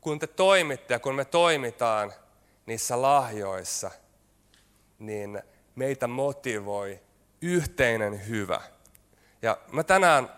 [0.00, 2.12] Kun te toimitte ja kun me toimitaan
[2.66, 3.90] niissä lahjoissa,
[4.98, 5.42] niin
[5.74, 7.00] meitä motivoi
[7.42, 8.60] yhteinen hyvä.
[9.42, 10.30] Ja mä tänään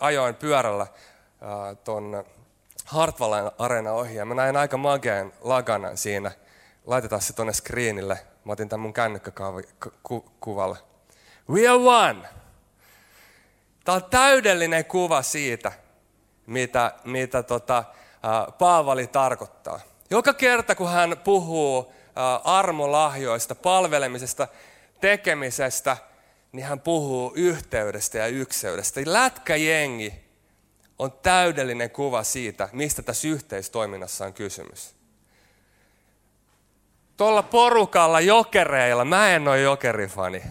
[0.00, 0.86] ajoin pyörällä
[1.84, 2.24] tuon
[2.84, 6.32] Hartwallen arena ohi ja mä näin aika mageen laganan siinä.
[6.86, 10.78] Laitetaan se tuonne screenille Mä otin tämän mun kännykkäkuvalle.
[11.50, 12.28] We are one.
[13.84, 15.72] Tämä on täydellinen kuva siitä,
[16.46, 17.84] mitä, mitä tota,
[18.58, 19.80] Paavali tarkoittaa.
[20.10, 21.92] Joka kerta, kun hän puhuu
[22.44, 24.48] armolahjoista, palvelemisesta,
[25.00, 25.96] tekemisestä,
[26.52, 29.00] niin hän puhuu yhteydestä ja ykseydestä.
[29.04, 30.14] Lätkäjengi
[30.98, 34.95] on täydellinen kuva siitä, mistä tässä yhteistoiminnassa on kysymys
[37.16, 40.42] tuolla porukalla jokereilla, mä en ole jokerifani,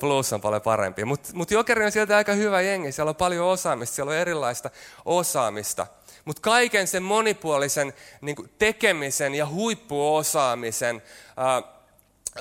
[0.00, 3.46] plus on paljon parempi, mutta mut jokeri on sieltä aika hyvä jengi, siellä on paljon
[3.46, 4.70] osaamista, siellä on erilaista
[5.04, 5.86] osaamista.
[6.24, 11.02] Mutta kaiken sen monipuolisen niin tekemisen ja huippuosaamisen
[11.36, 11.46] ää,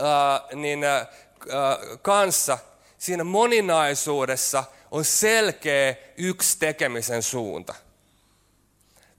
[0.02, 1.08] ää, niin, ää,
[2.02, 2.58] kanssa,
[2.98, 7.76] siinä moninaisuudessa on selkeä yksi tekemisen suunta.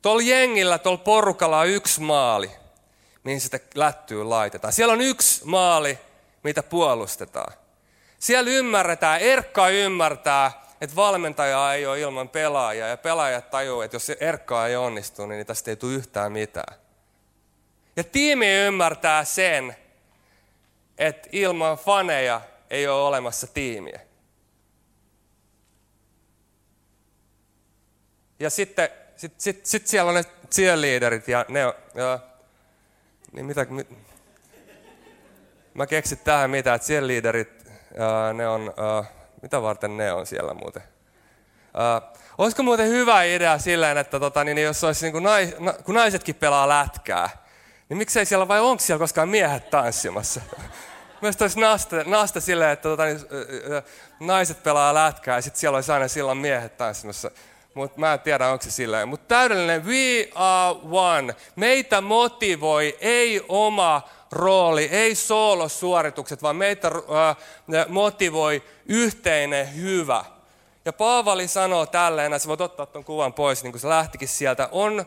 [0.02, 2.50] Tuolla jengillä, tuolla porukalla on yksi maali,
[3.24, 4.72] mihin sitä lättyy laitetaan.
[4.72, 5.98] Siellä on yksi maali,
[6.42, 7.52] mitä puolustetaan.
[8.18, 14.10] Siellä ymmärretään, Erkka ymmärtää, että valmentaja ei ole ilman pelaajia ja pelaajat tajuu, että jos
[14.20, 16.78] Erkka ei onnistu, niin tästä ei tule yhtään mitään.
[17.96, 19.76] Ja tiimi ymmärtää sen,
[20.98, 24.00] että ilman faneja ei ole olemassa tiimiä.
[28.40, 31.60] Ja sitten sit, sit, sit siellä on ne cheerleaderit ja ne
[31.94, 32.18] ja,
[33.34, 33.88] niin mitä, mit,
[35.74, 37.64] mä keksin tähän mitä, että cheerleaderit,
[37.98, 38.74] ja, ne on,
[39.42, 40.82] mitä varten ne on siellä muuten?
[41.74, 42.02] Ja,
[42.38, 45.94] olisiko muuten hyvä idea silleen, että tota, niin, jos olisi niin kuin nais, na, kun
[45.94, 47.28] naisetkin pelaa lätkää,
[47.88, 50.40] niin miksei siellä vai onko siellä koskaan miehet tanssimassa?
[51.20, 53.20] Mielestäni olisi nasta, nasta silleen, että tota, niin,
[54.20, 57.30] naiset pelaa lätkää ja sitten siellä olisi aina silloin miehet tanssimassa
[57.74, 59.08] mutta mä en tiedä, onko se silleen.
[59.08, 61.36] Mutta täydellinen we are one.
[61.56, 70.24] Meitä motivoi ei oma rooli, ei soolosuoritukset, vaan meitä äh, motivoi yhteinen hyvä.
[70.84, 74.28] Ja Paavali sanoo tälleen, ja sä voit ottaa tuon kuvan pois, niin kuin se lähtikin
[74.28, 75.06] sieltä, on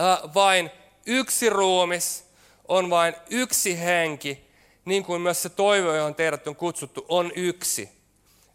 [0.00, 0.70] äh, vain
[1.06, 2.24] yksi ruumis,
[2.68, 4.50] on vain yksi henki,
[4.84, 7.88] niin kuin myös se toivo, johon teidät on kutsuttu, on yksi.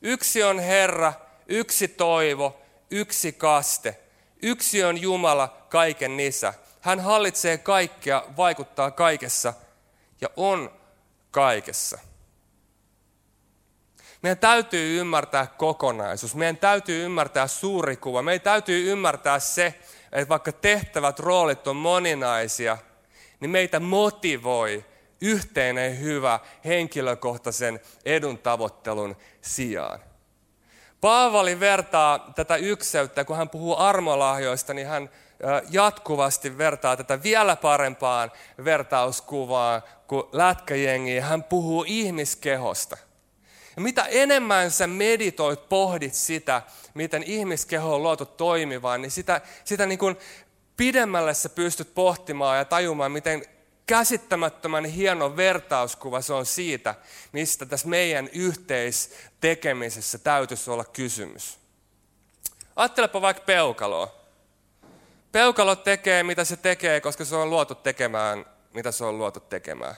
[0.02, 1.14] Yksi on Herra,
[1.48, 2.60] yksi toivo,
[2.92, 4.00] yksi kaste.
[4.42, 6.54] Yksi on Jumala, kaiken isä.
[6.82, 9.54] Hän hallitsee kaikkea, vaikuttaa kaikessa
[10.22, 10.72] ja on
[11.32, 12.00] kaikessa.
[14.22, 16.36] Meidän täytyy ymmärtää kokonaisuus.
[16.36, 18.22] Meidän täytyy ymmärtää suuri kuva.
[18.22, 19.80] Meidän täytyy ymmärtää se,
[20.12, 22.78] että vaikka tehtävät roolit on moninaisia,
[23.40, 24.86] niin meitä motivoi
[25.22, 30.09] yhteinen hyvä henkilökohtaisen edun tavoittelun sijaan.
[31.02, 35.10] Paavali vertaa tätä ykseyttä, kun hän puhuu armolahjoista, niin hän
[35.70, 38.32] jatkuvasti vertaa tätä vielä parempaan
[38.66, 41.26] vertauskuvaan kuin lätkäjengiä.
[41.26, 42.98] Hän puhuu ihmiskehosta.
[43.76, 46.62] Ja mitä enemmän sä meditoit, pohdit sitä,
[46.94, 50.18] miten ihmiskeho on luotu toimivaan, niin sitä, sitä niin kuin
[50.78, 53.46] pidemmälle sä pystyt pohtimaan ja tajumaan, miten
[53.90, 56.96] käsittämättömän hieno vertauskuva se on siitä,
[57.32, 61.60] mistä tässä meidän yhteistekemisessä täytyisi olla kysymys.
[62.76, 64.16] Ajattelepa vaikka peukaloa.
[65.32, 69.96] Peukalo tekee, mitä se tekee, koska se on luotu tekemään, mitä se on luotu tekemään.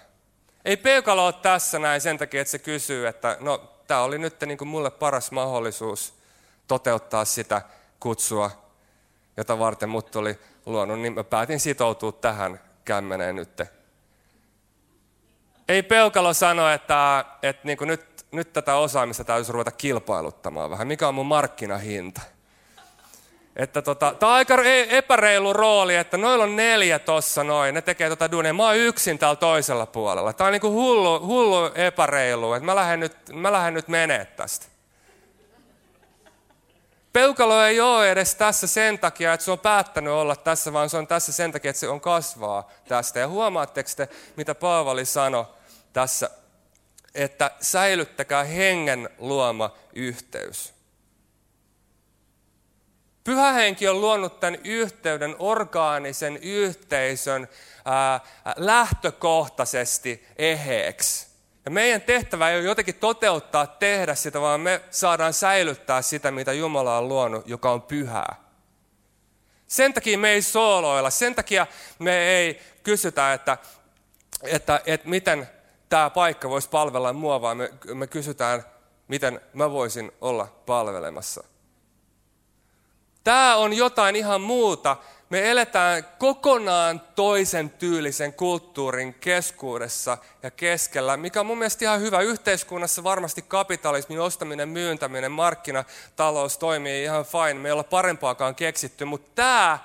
[0.65, 4.41] Ei peukalo ole tässä näin sen takia, että se kysyy, että no, tämä oli nyt
[4.41, 6.13] niin kuin mulle paras mahdollisuus
[6.67, 7.61] toteuttaa sitä
[7.99, 8.51] kutsua,
[9.37, 13.80] jota varten mut oli luonut, niin mä päätin sitoutua tähän kämmeneen nytte
[15.71, 20.87] ei Peukalo sano, että, että niin nyt, nyt tätä osaamista täytyisi ruveta kilpailuttamaan vähän.
[20.87, 22.21] Mikä on mun markkinahinta?
[23.55, 24.57] Että tota, tämä on aika
[24.89, 28.53] epäreilu rooli, että noilla on neljä tossa noin, ne tekee tota duunia.
[28.53, 30.33] Mä oon yksin täällä toisella puolella.
[30.33, 34.65] Tämä on niinku hullu, hullu epäreilu, että mä lähden nyt, mä lähden nyt menee tästä.
[37.13, 40.97] Peukalo ei ole edes tässä sen takia, että se on päättänyt olla tässä, vaan se
[40.97, 43.19] on tässä sen takia, että se on kasvaa tästä.
[43.19, 45.45] Ja huomaatteko te, mitä Paavali sanoi
[45.93, 46.29] tässä,
[47.15, 50.73] että säilyttäkää hengen luoma yhteys.
[53.23, 57.47] Pyhä henki on luonut tämän yhteyden, orgaanisen yhteisön
[57.85, 58.19] ää,
[58.55, 61.27] lähtökohtaisesti eheeksi.
[61.65, 66.53] Ja meidän tehtävä ei ole jotenkin toteuttaa, tehdä sitä, vaan me saadaan säilyttää sitä, mitä
[66.53, 68.35] Jumala on luonut, joka on pyhää.
[69.67, 71.67] Sen takia me ei sooloilla, sen takia
[71.99, 73.57] me ei kysytä, että,
[74.43, 75.49] että, että miten
[75.91, 78.63] tämä paikka voisi palvella mua, vaan me, me kysytään,
[79.07, 81.43] miten mä voisin olla palvelemassa.
[83.23, 84.97] Tämä on jotain ihan muuta.
[85.29, 92.21] Me eletään kokonaan toisen tyylisen kulttuurin keskuudessa ja keskellä, mikä on mun mielestä ihan hyvä.
[92.21, 97.53] Yhteiskunnassa varmasti kapitalismin ostaminen, myyntäminen, markkinatalous toimii ihan fine.
[97.53, 99.79] Me ei olla parempaakaan keksitty, mutta tämä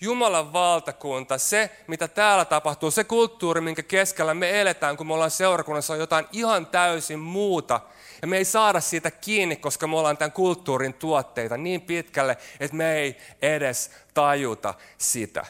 [0.00, 5.30] Jumalan valtakunta, se mitä täällä tapahtuu, se kulttuuri, minkä keskellä me eletään, kun me ollaan
[5.30, 7.80] seurakunnassa, on jotain ihan täysin muuta.
[8.22, 12.76] Ja me ei saada siitä kiinni, koska me ollaan tämän kulttuurin tuotteita niin pitkälle, että
[12.76, 15.46] me ei edes tajuta sitä.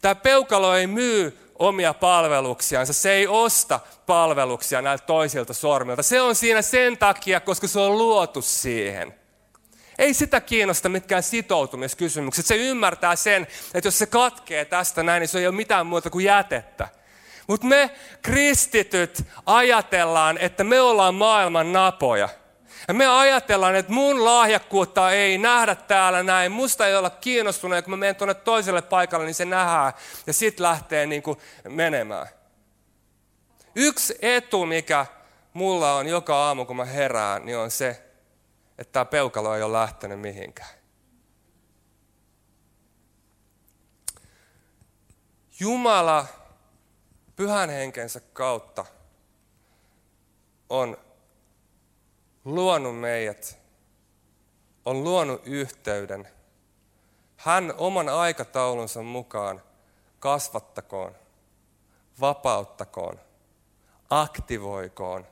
[0.00, 2.92] Tämä peukalo ei myy omia palveluksiansa.
[2.92, 6.02] Se ei osta palveluksia näiltä toisilta sormilta.
[6.02, 9.21] Se on siinä sen takia, koska se on luotu siihen.
[9.98, 12.46] Ei sitä kiinnosta mitkään sitoutumiskysymykset.
[12.46, 16.10] Se ymmärtää sen, että jos se katkee tästä näin, niin se ei ole mitään muuta
[16.10, 16.88] kuin jätettä.
[17.46, 17.90] Mutta me
[18.22, 22.28] kristityt ajatellaan, että me ollaan maailman napoja.
[22.88, 27.82] Ja me ajatellaan, että mun lahjakkuutta ei nähdä täällä näin, musta ei olla kiinnostunut, ja
[27.82, 29.92] kun mä menen tuonne toiselle paikalle, niin se nähdään,
[30.26, 32.26] ja sitten lähtee niin kuin menemään.
[33.74, 35.06] Yksi etu, mikä
[35.52, 38.02] mulla on joka aamu, kun mä herään, niin on se,
[38.78, 40.82] että tämä peukalo ei ole lähtenyt mihinkään.
[45.60, 46.26] Jumala
[47.36, 48.84] pyhän henkensä kautta
[50.68, 50.96] on
[52.44, 53.58] luonut meidät,
[54.84, 56.28] on luonut yhteyden.
[57.36, 59.62] Hän oman aikataulunsa mukaan
[60.18, 61.14] kasvattakoon,
[62.20, 63.20] vapauttakoon,
[64.10, 65.26] aktivoikoon,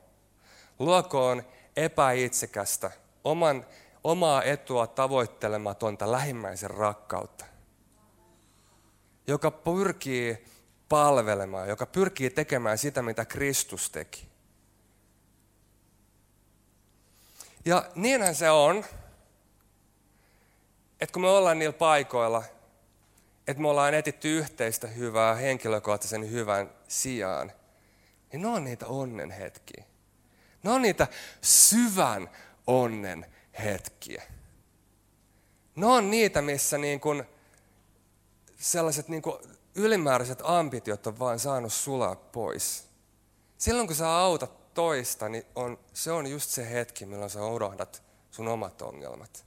[0.79, 1.43] luokoon
[1.75, 2.91] epäitsekästä,
[3.23, 3.65] oman,
[4.03, 7.45] omaa etua tavoittelematonta lähimmäisen rakkautta,
[9.27, 10.45] joka pyrkii
[10.89, 14.31] palvelemaan, joka pyrkii tekemään sitä, mitä Kristus teki.
[17.65, 18.85] Ja niinhän se on,
[21.01, 22.43] että kun me ollaan niillä paikoilla,
[23.47, 27.51] että me ollaan etitty yhteistä hyvää henkilökohtaisen hyvän sijaan,
[28.31, 29.83] niin ne on niitä onnen hetkiä.
[30.63, 31.07] Ne on niitä
[31.41, 32.29] syvän
[32.67, 33.25] onnen
[33.63, 34.23] hetkiä.
[35.75, 37.23] Ne on niitä, missä niin kuin
[38.57, 39.37] sellaiset niin kuin
[39.75, 42.87] ylimääräiset ambitiot on vaan saanut sulaa pois.
[43.57, 48.03] Silloin kun sä autat toista, niin on, se on just se hetki, milloin sä unohdat
[48.31, 49.45] sun omat ongelmat.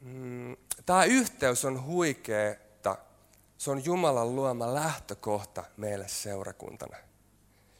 [0.00, 2.98] Mm, Tämä yhteys on huikeeta.
[3.58, 6.96] Se on Jumalan luoma lähtökohta meille seurakuntana,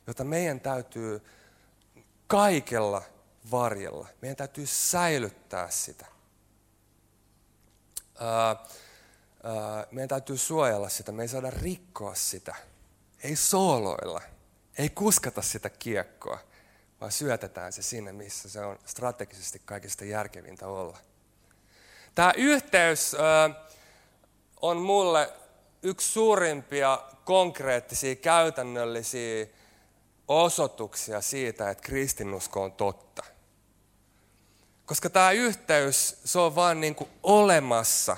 [0.07, 1.23] jota meidän täytyy
[2.31, 3.03] kaikella
[3.51, 4.09] varjella.
[4.21, 6.07] Meidän täytyy säilyttää sitä
[9.91, 12.55] meidän täytyy suojella sitä, me ei saada rikkoa sitä.
[13.25, 14.21] Ei sooloilla,
[14.79, 16.39] ei kuskata sitä kiekkoa,
[17.01, 20.99] vaan syötetään se sinne, missä se on strategisesti kaikista järkevintä olla.
[22.15, 23.17] Tämä yhteys
[24.61, 25.33] on mulle
[25.83, 29.47] yksi suurimpia konkreettisia, käytännöllisiä
[30.31, 33.25] osoituksia siitä, että kristinusko on totta.
[34.87, 38.17] Koska tämä yhteys, se on vaan niin kuin olemassa.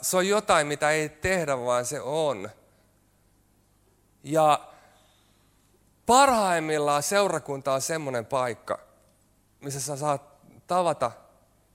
[0.00, 2.50] Se on jotain, mitä ei tehdä, vaan se on.
[4.22, 4.68] Ja
[6.06, 8.78] parhaimmillaan seurakunta on semmoinen paikka,
[9.60, 10.22] missä sä saat
[10.66, 11.10] tavata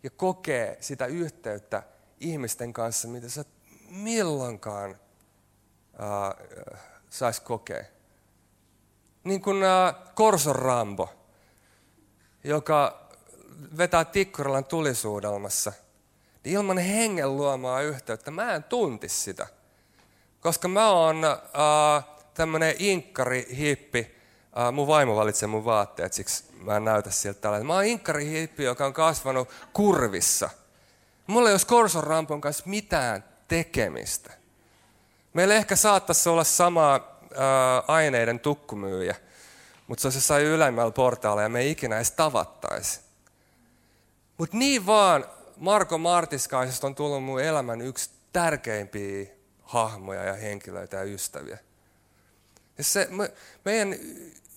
[0.04, 1.84] ja kokea sitä yhteyttä
[2.20, 3.46] ihmisten kanssa, mitä sä
[3.90, 6.48] milloinkaan äh,
[7.10, 7.93] sais kokea.
[9.24, 11.10] Niin kuin äh, Korson Rambo,
[12.44, 13.08] joka
[13.78, 15.74] vetää Tikkurilan tulisuudelmassa,
[16.44, 19.48] niin ilman hengen luomaa yhteyttä mä en tuntisi sitä.
[20.40, 24.16] Koska mä oon äh, tämmönen inkkari hippi,
[24.58, 27.64] äh, mun vaimo valitsee mun vaatteet, siksi mä en näytä siltä tällä.
[27.64, 30.50] Mä oon inkkari hippi, joka on kasvanut kurvissa.
[31.28, 34.32] Mulla ei olisi Korson Rampon kanssa mitään tekemistä.
[35.34, 39.16] Meillä ehkä saattaisi olla sama äh, aineiden tukkumyyjä,
[39.88, 43.00] mutta se olisi jossain ylemmällä portaalla ja me ei ikinä edes tavattaisi.
[44.38, 45.26] Mutta niin vaan
[45.58, 49.26] Marko Martiskaisesta on tullut mun elämän yksi tärkeimpiä
[49.62, 51.58] hahmoja ja henkilöitä ja ystäviä.
[52.78, 53.32] Ja se, me,
[53.66, 53.96] meidän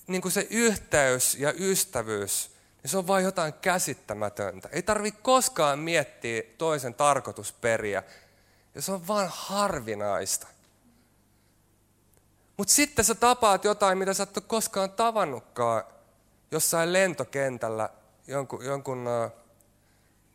[0.07, 2.51] niin kuin se yhteys ja ystävyys,
[2.83, 4.69] niin se on vain jotain käsittämätöntä.
[4.73, 8.03] Ei tarvi koskaan miettiä toisen tarkoitusperiä.
[8.75, 10.47] Ja se on vain harvinaista.
[12.57, 15.85] Mutta sitten sä tapaat jotain, mitä sä et ole koskaan tavannutkaan
[16.51, 17.89] jossain lentokentällä
[18.27, 19.33] jonkun, jonkun uh,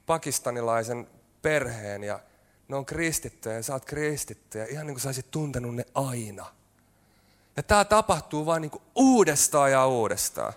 [0.06, 1.08] pakistanilaisen
[1.42, 2.20] perheen ja
[2.68, 6.46] ne on kristittyjä ja sä oot kristittyjä, ihan niin kuin sä olisit tuntenut ne aina.
[7.58, 10.54] Ja tämä tapahtuu vain niin uudestaan ja uudestaan.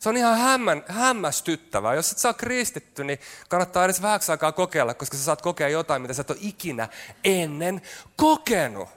[0.00, 1.94] Se on ihan hämmän, hämmästyttävää.
[1.94, 6.02] Jos et saa kristitty, niin kannattaa edes vähäksi aikaa kokeilla, koska sä saat kokea jotain,
[6.02, 6.88] mitä sä et ole ikinä
[7.24, 7.82] ennen
[8.16, 8.88] kokenut.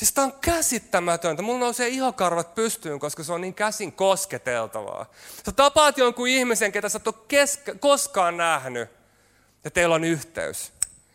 [0.00, 1.42] Siis tämä on käsittämätöntä.
[1.42, 5.10] Mulla nousee ihokarvat pystyyn, koska se on niin käsin kosketeltavaa.
[5.46, 8.90] Sä tapaat jonkun ihmisen, ketä sä et ole kesk- koskaan nähnyt,
[9.64, 10.72] ja teillä on yhteys.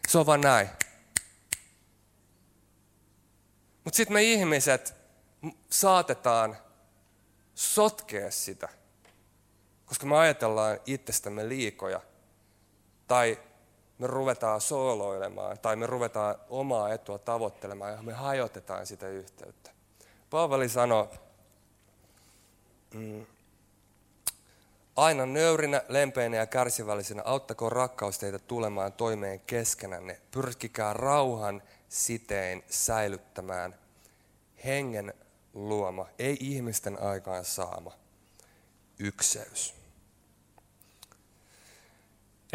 [0.08, 0.70] Se on vaan näin.
[3.84, 4.94] Mutta sitten me ihmiset
[5.70, 6.58] saatetaan
[7.56, 8.70] sotkea sitä,
[9.86, 12.02] koska me ajatellaan itsestämme liikoja.
[13.08, 13.40] Tai
[14.00, 19.72] me ruvetaan sooloilemaan tai me ruvetaan omaa etua tavoittelemaan ja me hajotetaan sitä yhteyttä.
[20.30, 21.08] Paavali sanoi,
[22.94, 23.26] mm,
[24.96, 30.22] aina nöyrinä, lempeinä ja kärsivällisenä auttakoon rakkaus teitä tulemaan toimeen keskenänne.
[30.32, 33.76] Pyrkikää rauhan sitein säilyttämään
[34.66, 35.14] hengen
[35.54, 37.92] luoma, ei ihmisten aikaan saama
[39.00, 39.85] ykseys.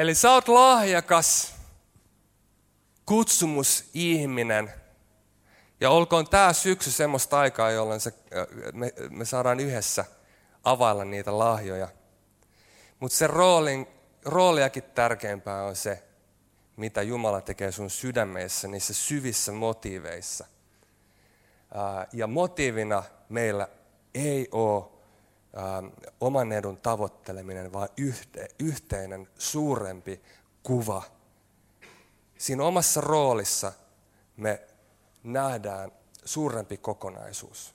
[0.00, 1.54] Eli sä oot lahjakas
[3.06, 4.72] kutsumusihminen.
[5.80, 8.14] Ja olkoon tämä syksy semmoista aikaa, jolloin se,
[8.72, 10.04] me, me saadaan yhdessä
[10.64, 11.88] availla niitä lahjoja.
[13.00, 13.86] Mutta se roolin,
[14.24, 16.02] rooliakin tärkeämpää on se,
[16.76, 20.46] mitä Jumala tekee sun sydämessä, niissä syvissä motiiveissa.
[22.12, 23.68] Ja motiivina meillä
[24.14, 24.99] ei ole
[26.20, 30.22] oman edun tavoitteleminen, vaan yhte, yhteinen suurempi
[30.62, 31.02] kuva.
[32.38, 33.72] Siinä omassa roolissa
[34.36, 34.62] me
[35.22, 35.92] nähdään
[36.24, 37.74] suurempi kokonaisuus.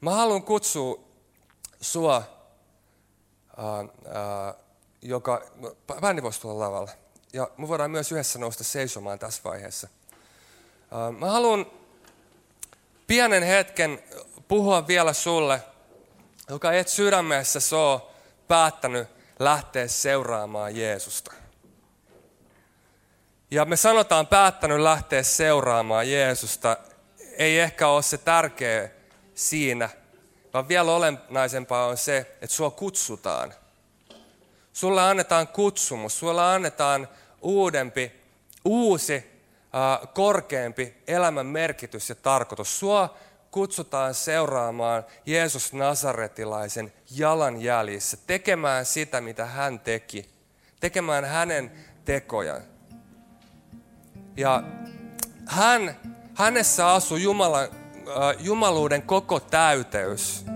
[0.00, 1.12] Mä haluan kutsua
[1.80, 2.22] sua,
[3.56, 3.66] ää,
[4.14, 4.54] ää,
[5.02, 5.42] joka,
[6.00, 6.90] bändi voisi tulla lavalle.
[7.32, 9.88] Ja me voidaan myös yhdessä nousta seisomaan tässä vaiheessa.
[10.90, 11.66] Ää, mä haluan
[13.06, 14.02] pienen hetken
[14.48, 15.62] puhua vielä sulle,
[16.52, 18.00] joka et sydämessä ole
[18.48, 21.32] päättänyt lähteä seuraamaan Jeesusta.
[23.50, 26.76] Ja me sanotaan päättänyt lähteä seuraamaan Jeesusta,
[27.38, 28.90] ei ehkä ole se tärkeä
[29.34, 29.88] siinä,
[30.54, 33.54] vaan vielä olennaisempaa on se, että sua kutsutaan.
[34.72, 37.08] Sulle annetaan kutsumus, sulle annetaan
[37.42, 38.12] uudempi,
[38.64, 39.42] uusi,
[40.14, 42.78] korkeampi elämän merkitys ja tarkoitus.
[42.78, 43.16] Sua
[43.52, 50.28] kutsutaan seuraamaan Jeesus Nasaretilaisen jalanjäljissä, tekemään sitä, mitä hän teki,
[50.80, 51.72] tekemään hänen
[52.04, 52.62] tekojaan.
[54.36, 54.62] Ja
[55.46, 55.96] hän,
[56.34, 57.68] hänessä asuu Jumalan,
[58.08, 60.46] äh, jumaluuden koko täyteys.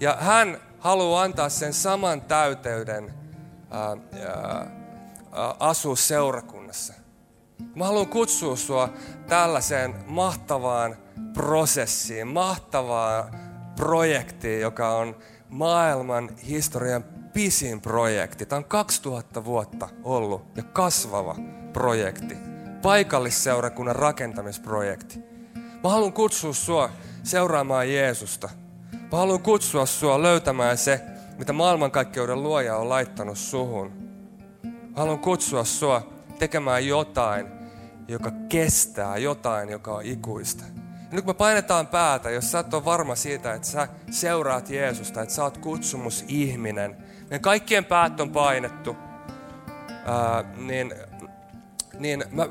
[0.00, 3.14] Ja hän haluaa antaa sen saman täyteyden
[3.72, 4.68] äh, äh,
[5.60, 6.94] asua seurakunnassa.
[7.74, 8.92] Mä haluan kutsua sua
[9.28, 13.24] tällaiseen mahtavaan prosessiin, mahtavaan
[13.76, 15.16] projektiin, joka on
[15.48, 18.46] maailman historian pisin projekti.
[18.46, 21.36] Tämä on 2000 vuotta ollut ja kasvava
[21.72, 22.36] projekti.
[22.82, 25.18] Paikallisseurakunnan rakentamisprojekti.
[25.82, 26.90] Mä haluan kutsua sua
[27.22, 28.50] seuraamaan Jeesusta.
[28.92, 31.00] Mä haluan kutsua sua löytämään se,
[31.38, 33.92] mitä maailmankaikkeuden luoja on laittanut suhun.
[34.62, 37.46] Mä haluan kutsua sua tekemään jotain,
[38.08, 40.64] joka kestää, jotain, joka on ikuista.
[41.10, 44.70] Ja nyt kun me painetaan päätä, jos sä et ole varma siitä, että sä seuraat
[44.70, 48.96] Jeesusta, että sä oot kutsumusihminen, meidän kaikkien päät on painettu,
[50.06, 50.94] ää, niin
[51.98, 52.48] niin mä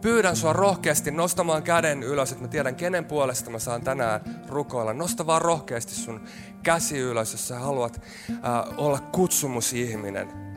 [0.00, 4.92] pyydän sua rohkeasti nostamaan käden ylös, että mä tiedän, kenen puolesta mä saan tänään rukoilla.
[4.92, 6.24] Nosta vaan rohkeasti sun
[6.62, 8.00] käsi ylös, jos sä haluat
[8.30, 8.38] äh,
[8.76, 10.53] olla kutsumusihminen.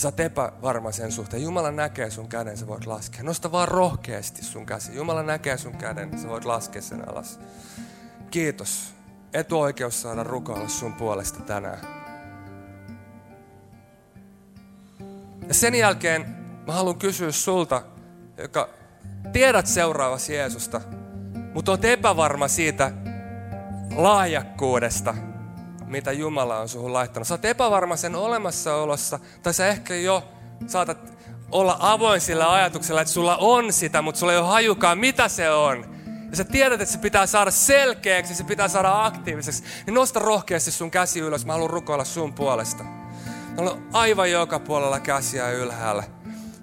[0.00, 1.42] Sä oot epävarma sen suhteen.
[1.42, 3.22] Jumala näkee sun käden, sä voit laskea.
[3.22, 4.96] Nosta vaan rohkeasti sun käsi.
[4.96, 7.40] Jumala näkee sun käden, sä voit laskea sen alas.
[8.30, 8.94] Kiitos.
[9.32, 11.78] Etuoikeus saada rukoilla sun puolesta tänään.
[15.48, 16.36] Ja sen jälkeen
[16.66, 17.82] Mä haluan kysyä sulta,
[18.36, 18.68] joka
[19.32, 20.80] tiedät seuraavasi Jeesusta,
[21.54, 22.92] mutta oot epävarma siitä
[23.96, 25.14] lahjakkuudesta,
[25.90, 27.28] mitä Jumala on suhun laittanut.
[27.28, 30.24] Sä oot epävarma sen olemassaolossa, tai sä ehkä jo
[30.66, 30.98] saatat
[31.52, 35.50] olla avoin sillä ajatuksella, että sulla on sitä, mutta sulla ei ole hajukaan, mitä se
[35.50, 36.00] on.
[36.30, 39.64] Ja sä tiedät, että se pitää saada selkeäksi, se pitää saada aktiiviseksi.
[39.86, 42.84] Niin nosta rohkeasti sun käsi ylös, mä haluan rukoilla sun puolesta.
[42.84, 46.19] Mä on aivan joka puolella käsiä ylhäällä.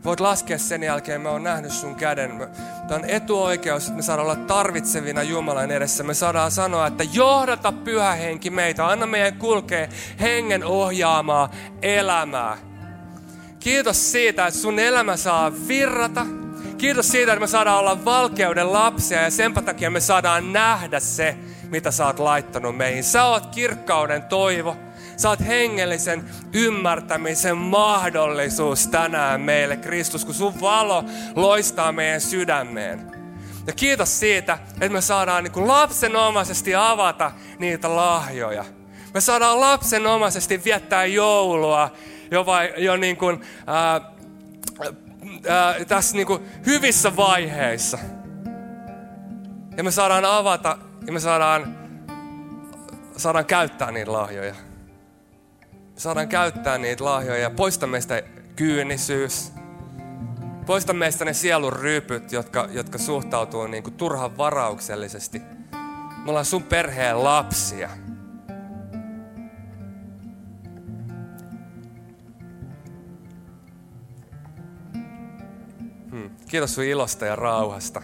[0.07, 2.47] Voit laskea sen jälkeen, mä oon nähnyt sun käden.
[2.87, 6.03] Tämä on etuoikeus, että me saadaan olla tarvitsevina Jumalan edessä.
[6.03, 8.87] Me saadaan sanoa, että johdata pyhä henki meitä.
[8.87, 9.87] Anna meidän kulkea
[10.19, 11.51] hengen ohjaamaa
[11.81, 12.57] elämää.
[13.59, 16.25] Kiitos siitä, että sun elämä saa virrata.
[16.77, 21.37] Kiitos siitä, että me saadaan olla valkeuden lapsia ja sen takia me saadaan nähdä se,
[21.69, 23.03] mitä sä oot laittanut meihin.
[23.03, 24.75] Sä oot kirkkauden toivo.
[25.25, 31.03] Oot hengellisen ymmärtämisen mahdollisuus tänään meille, Kristus, kun sun valo
[31.35, 33.11] loistaa meidän sydämeen.
[33.67, 38.65] Ja kiitos siitä, että me saadaan niin lapsenomaisesti avata niitä lahjoja.
[39.13, 41.91] Me saadaan lapsenomaisesti viettää joulua
[42.31, 44.01] jo, vai, jo niin kuin, ää,
[45.47, 47.97] ää, tässä niin kuin hyvissä vaiheissa.
[49.77, 51.77] Ja me saadaan avata ja me saadaan,
[53.17, 54.66] saadaan käyttää niitä lahjoja
[55.97, 58.23] saadaan käyttää niitä lahjoja ja poista meistä
[58.55, 59.51] kyynisyys.
[60.65, 65.41] Poista meistä ne sielun ryypyt, jotka, jotka suhtautuu niin kuin turhan varauksellisesti.
[66.17, 67.89] Me ollaan sun perheen lapsia.
[76.11, 76.29] Hmm.
[76.49, 78.01] Kiitos sun ilosta ja rauhasta.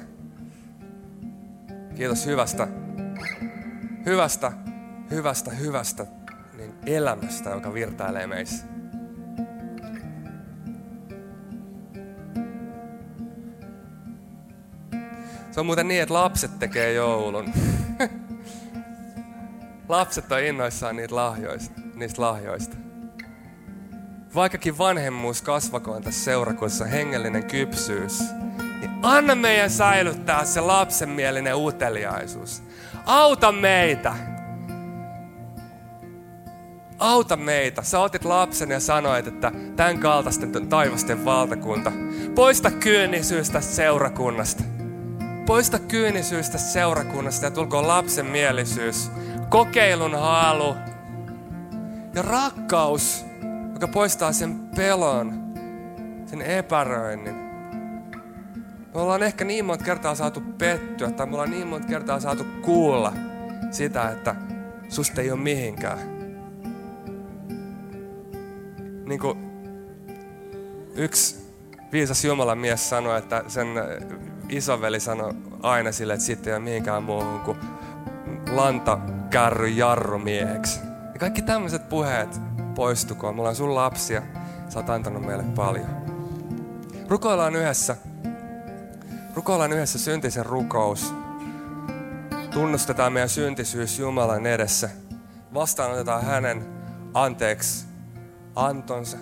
[1.95, 2.67] Kiitos hyvästä
[4.05, 4.51] hyvästä,
[5.11, 6.05] hyvästä, hyvästä
[6.57, 8.65] niin elämästä, joka virtailee meissä.
[15.51, 17.53] Se on muuten niin, että lapset tekee joulun.
[19.89, 22.77] lapset on innoissaan niitä lahjoista, niistä lahjoista.
[24.35, 28.19] Vaikkakin vanhemmuus kasvakoon tässä seurakunnassa, hengellinen kypsyys,
[28.79, 32.63] niin anna meidän säilyttää se lapsenmielinen uteliaisuus.
[33.05, 34.32] Auta meitä.
[37.03, 37.81] Auta meitä.
[37.81, 41.91] Sä otit lapsen ja sanoit, että tämän kaltaisten taivasten valtakunta.
[42.35, 44.63] Poista kyynisyys tästä seurakunnasta.
[45.45, 49.11] Poista kyynisyys tästä seurakunnasta ja tulkoon lapsen mielisyys,
[49.49, 50.75] kokeilun halu
[52.13, 53.25] ja rakkaus,
[53.73, 55.53] joka poistaa sen pelon,
[56.25, 57.35] sen epäröinnin.
[58.93, 62.45] Me ollaan ehkä niin monta kertaa saatu pettyä tai me ollaan niin monta kertaa saatu
[62.61, 63.13] kuulla
[63.71, 64.35] sitä, että
[64.89, 66.22] susta ei ole mihinkään.
[69.05, 69.37] Niin kuin
[70.95, 71.53] yksi
[71.91, 73.67] viisas Jumalan mies sanoi, että sen
[74.49, 75.33] isoveli sanoi
[75.63, 77.57] aina sille, että sitten ei ole mihinkään muuhun kuin
[78.51, 78.99] lanta,
[79.29, 80.79] kärry, jarru mieheksi.
[81.13, 82.41] Ja kaikki tämmöiset puheet
[82.75, 83.35] poistukoon.
[83.35, 84.21] Mulla on sun lapsia.
[84.69, 86.03] Sä oot antanut meille paljon.
[87.09, 87.95] Rukoillaan yhdessä.
[89.35, 91.13] Rukoillaan yhdessä syntisen rukous.
[92.53, 94.89] Tunnustetaan meidän syntisyys Jumalan edessä.
[95.53, 96.65] Vastaanotetaan hänen
[97.13, 97.92] anteeksi
[98.55, 99.17] antonsa.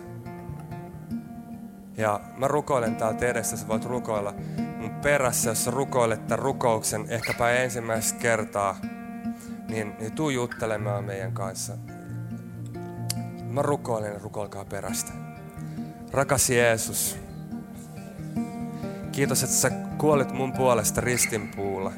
[1.98, 4.34] Ja mä rukoilen täältä edessä, sä voit rukoilla
[4.78, 8.78] mun perässä, jos sä rukoilet tämän rukouksen ehkäpä ensimmäistä kertaa,
[9.68, 11.74] niin, niin tuu juttelemaan meidän kanssa.
[13.44, 15.12] Mä rukoilen, rukoilkaa perästä.
[16.12, 17.18] Rakas Jeesus,
[19.12, 21.92] kiitos, että sä kuolit mun puolesta ristinpuulla.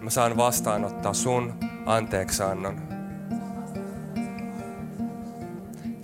[0.00, 1.54] Mä saan vastaanottaa sun
[1.86, 2.87] anteeksannon.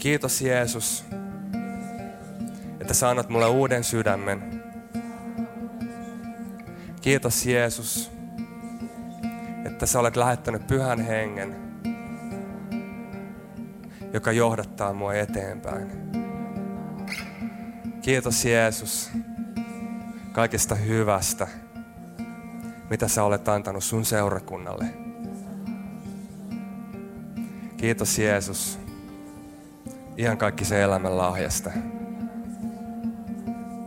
[0.05, 1.05] Kiitos Jeesus,
[2.81, 4.63] että sä annat mulle uuden sydämen.
[7.01, 8.11] Kiitos Jeesus,
[9.65, 11.57] että sä olet lähettänyt pyhän hengen,
[14.13, 15.91] joka johdattaa mua eteenpäin.
[18.03, 19.11] Kiitos Jeesus
[20.33, 21.49] kaikesta hyvästä,
[22.91, 24.87] mitä sä olet antanut sun seurakunnalle.
[27.77, 28.84] Kiitos Jeesus
[30.17, 31.71] ihan kaikki se elämän lahjasta.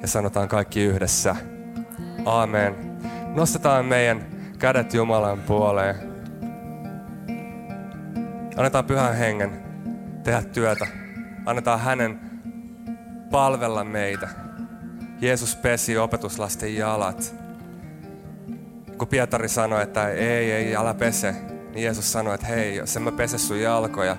[0.01, 1.35] Ja sanotaan kaikki yhdessä.
[2.25, 2.75] Aamen.
[3.35, 4.25] Nostetaan meidän
[4.59, 5.95] kädet Jumalan puoleen.
[8.57, 9.63] Annetaan pyhän hengen
[10.23, 10.87] tehdä työtä.
[11.45, 12.19] Annetaan hänen
[13.31, 14.29] palvella meitä.
[15.21, 17.35] Jeesus pesi opetuslasten jalat.
[18.97, 23.03] Kun Pietari sanoi, että ei, ei, älä pese, niin Jeesus sanoi, että hei, jos en
[23.03, 24.17] mä pese sun jalkoja,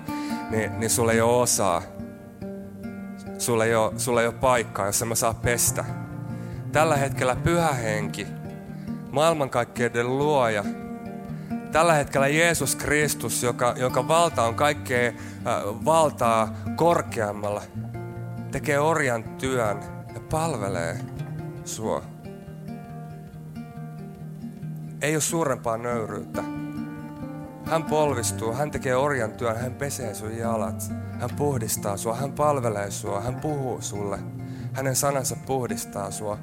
[0.49, 1.81] niin, niin sulla ei ole osaa
[3.39, 5.85] sulla ei ole, sulla ei ole paikkaa, jos en mä saa pestä.
[6.71, 8.27] Tällä hetkellä pyhä henki,
[9.11, 10.63] maailmankaikkeuden luoja,
[11.71, 15.13] tällä hetkellä Jeesus Kristus, joka, joka valta on kaikkea äh,
[15.85, 17.61] valtaa korkeammalla,
[18.51, 19.77] tekee orjan työn
[20.13, 20.99] ja palvelee
[21.65, 22.03] sua.
[25.01, 26.58] Ei ole suurempaa nöyryyttä.
[27.69, 30.91] Hän polvistuu, hän tekee orjan työn, hän pesee sun jalat.
[31.19, 34.19] Hän puhdistaa sua, hän palvelee sua, hän puhuu sulle.
[34.73, 36.37] Hänen sanansa puhdistaa sua.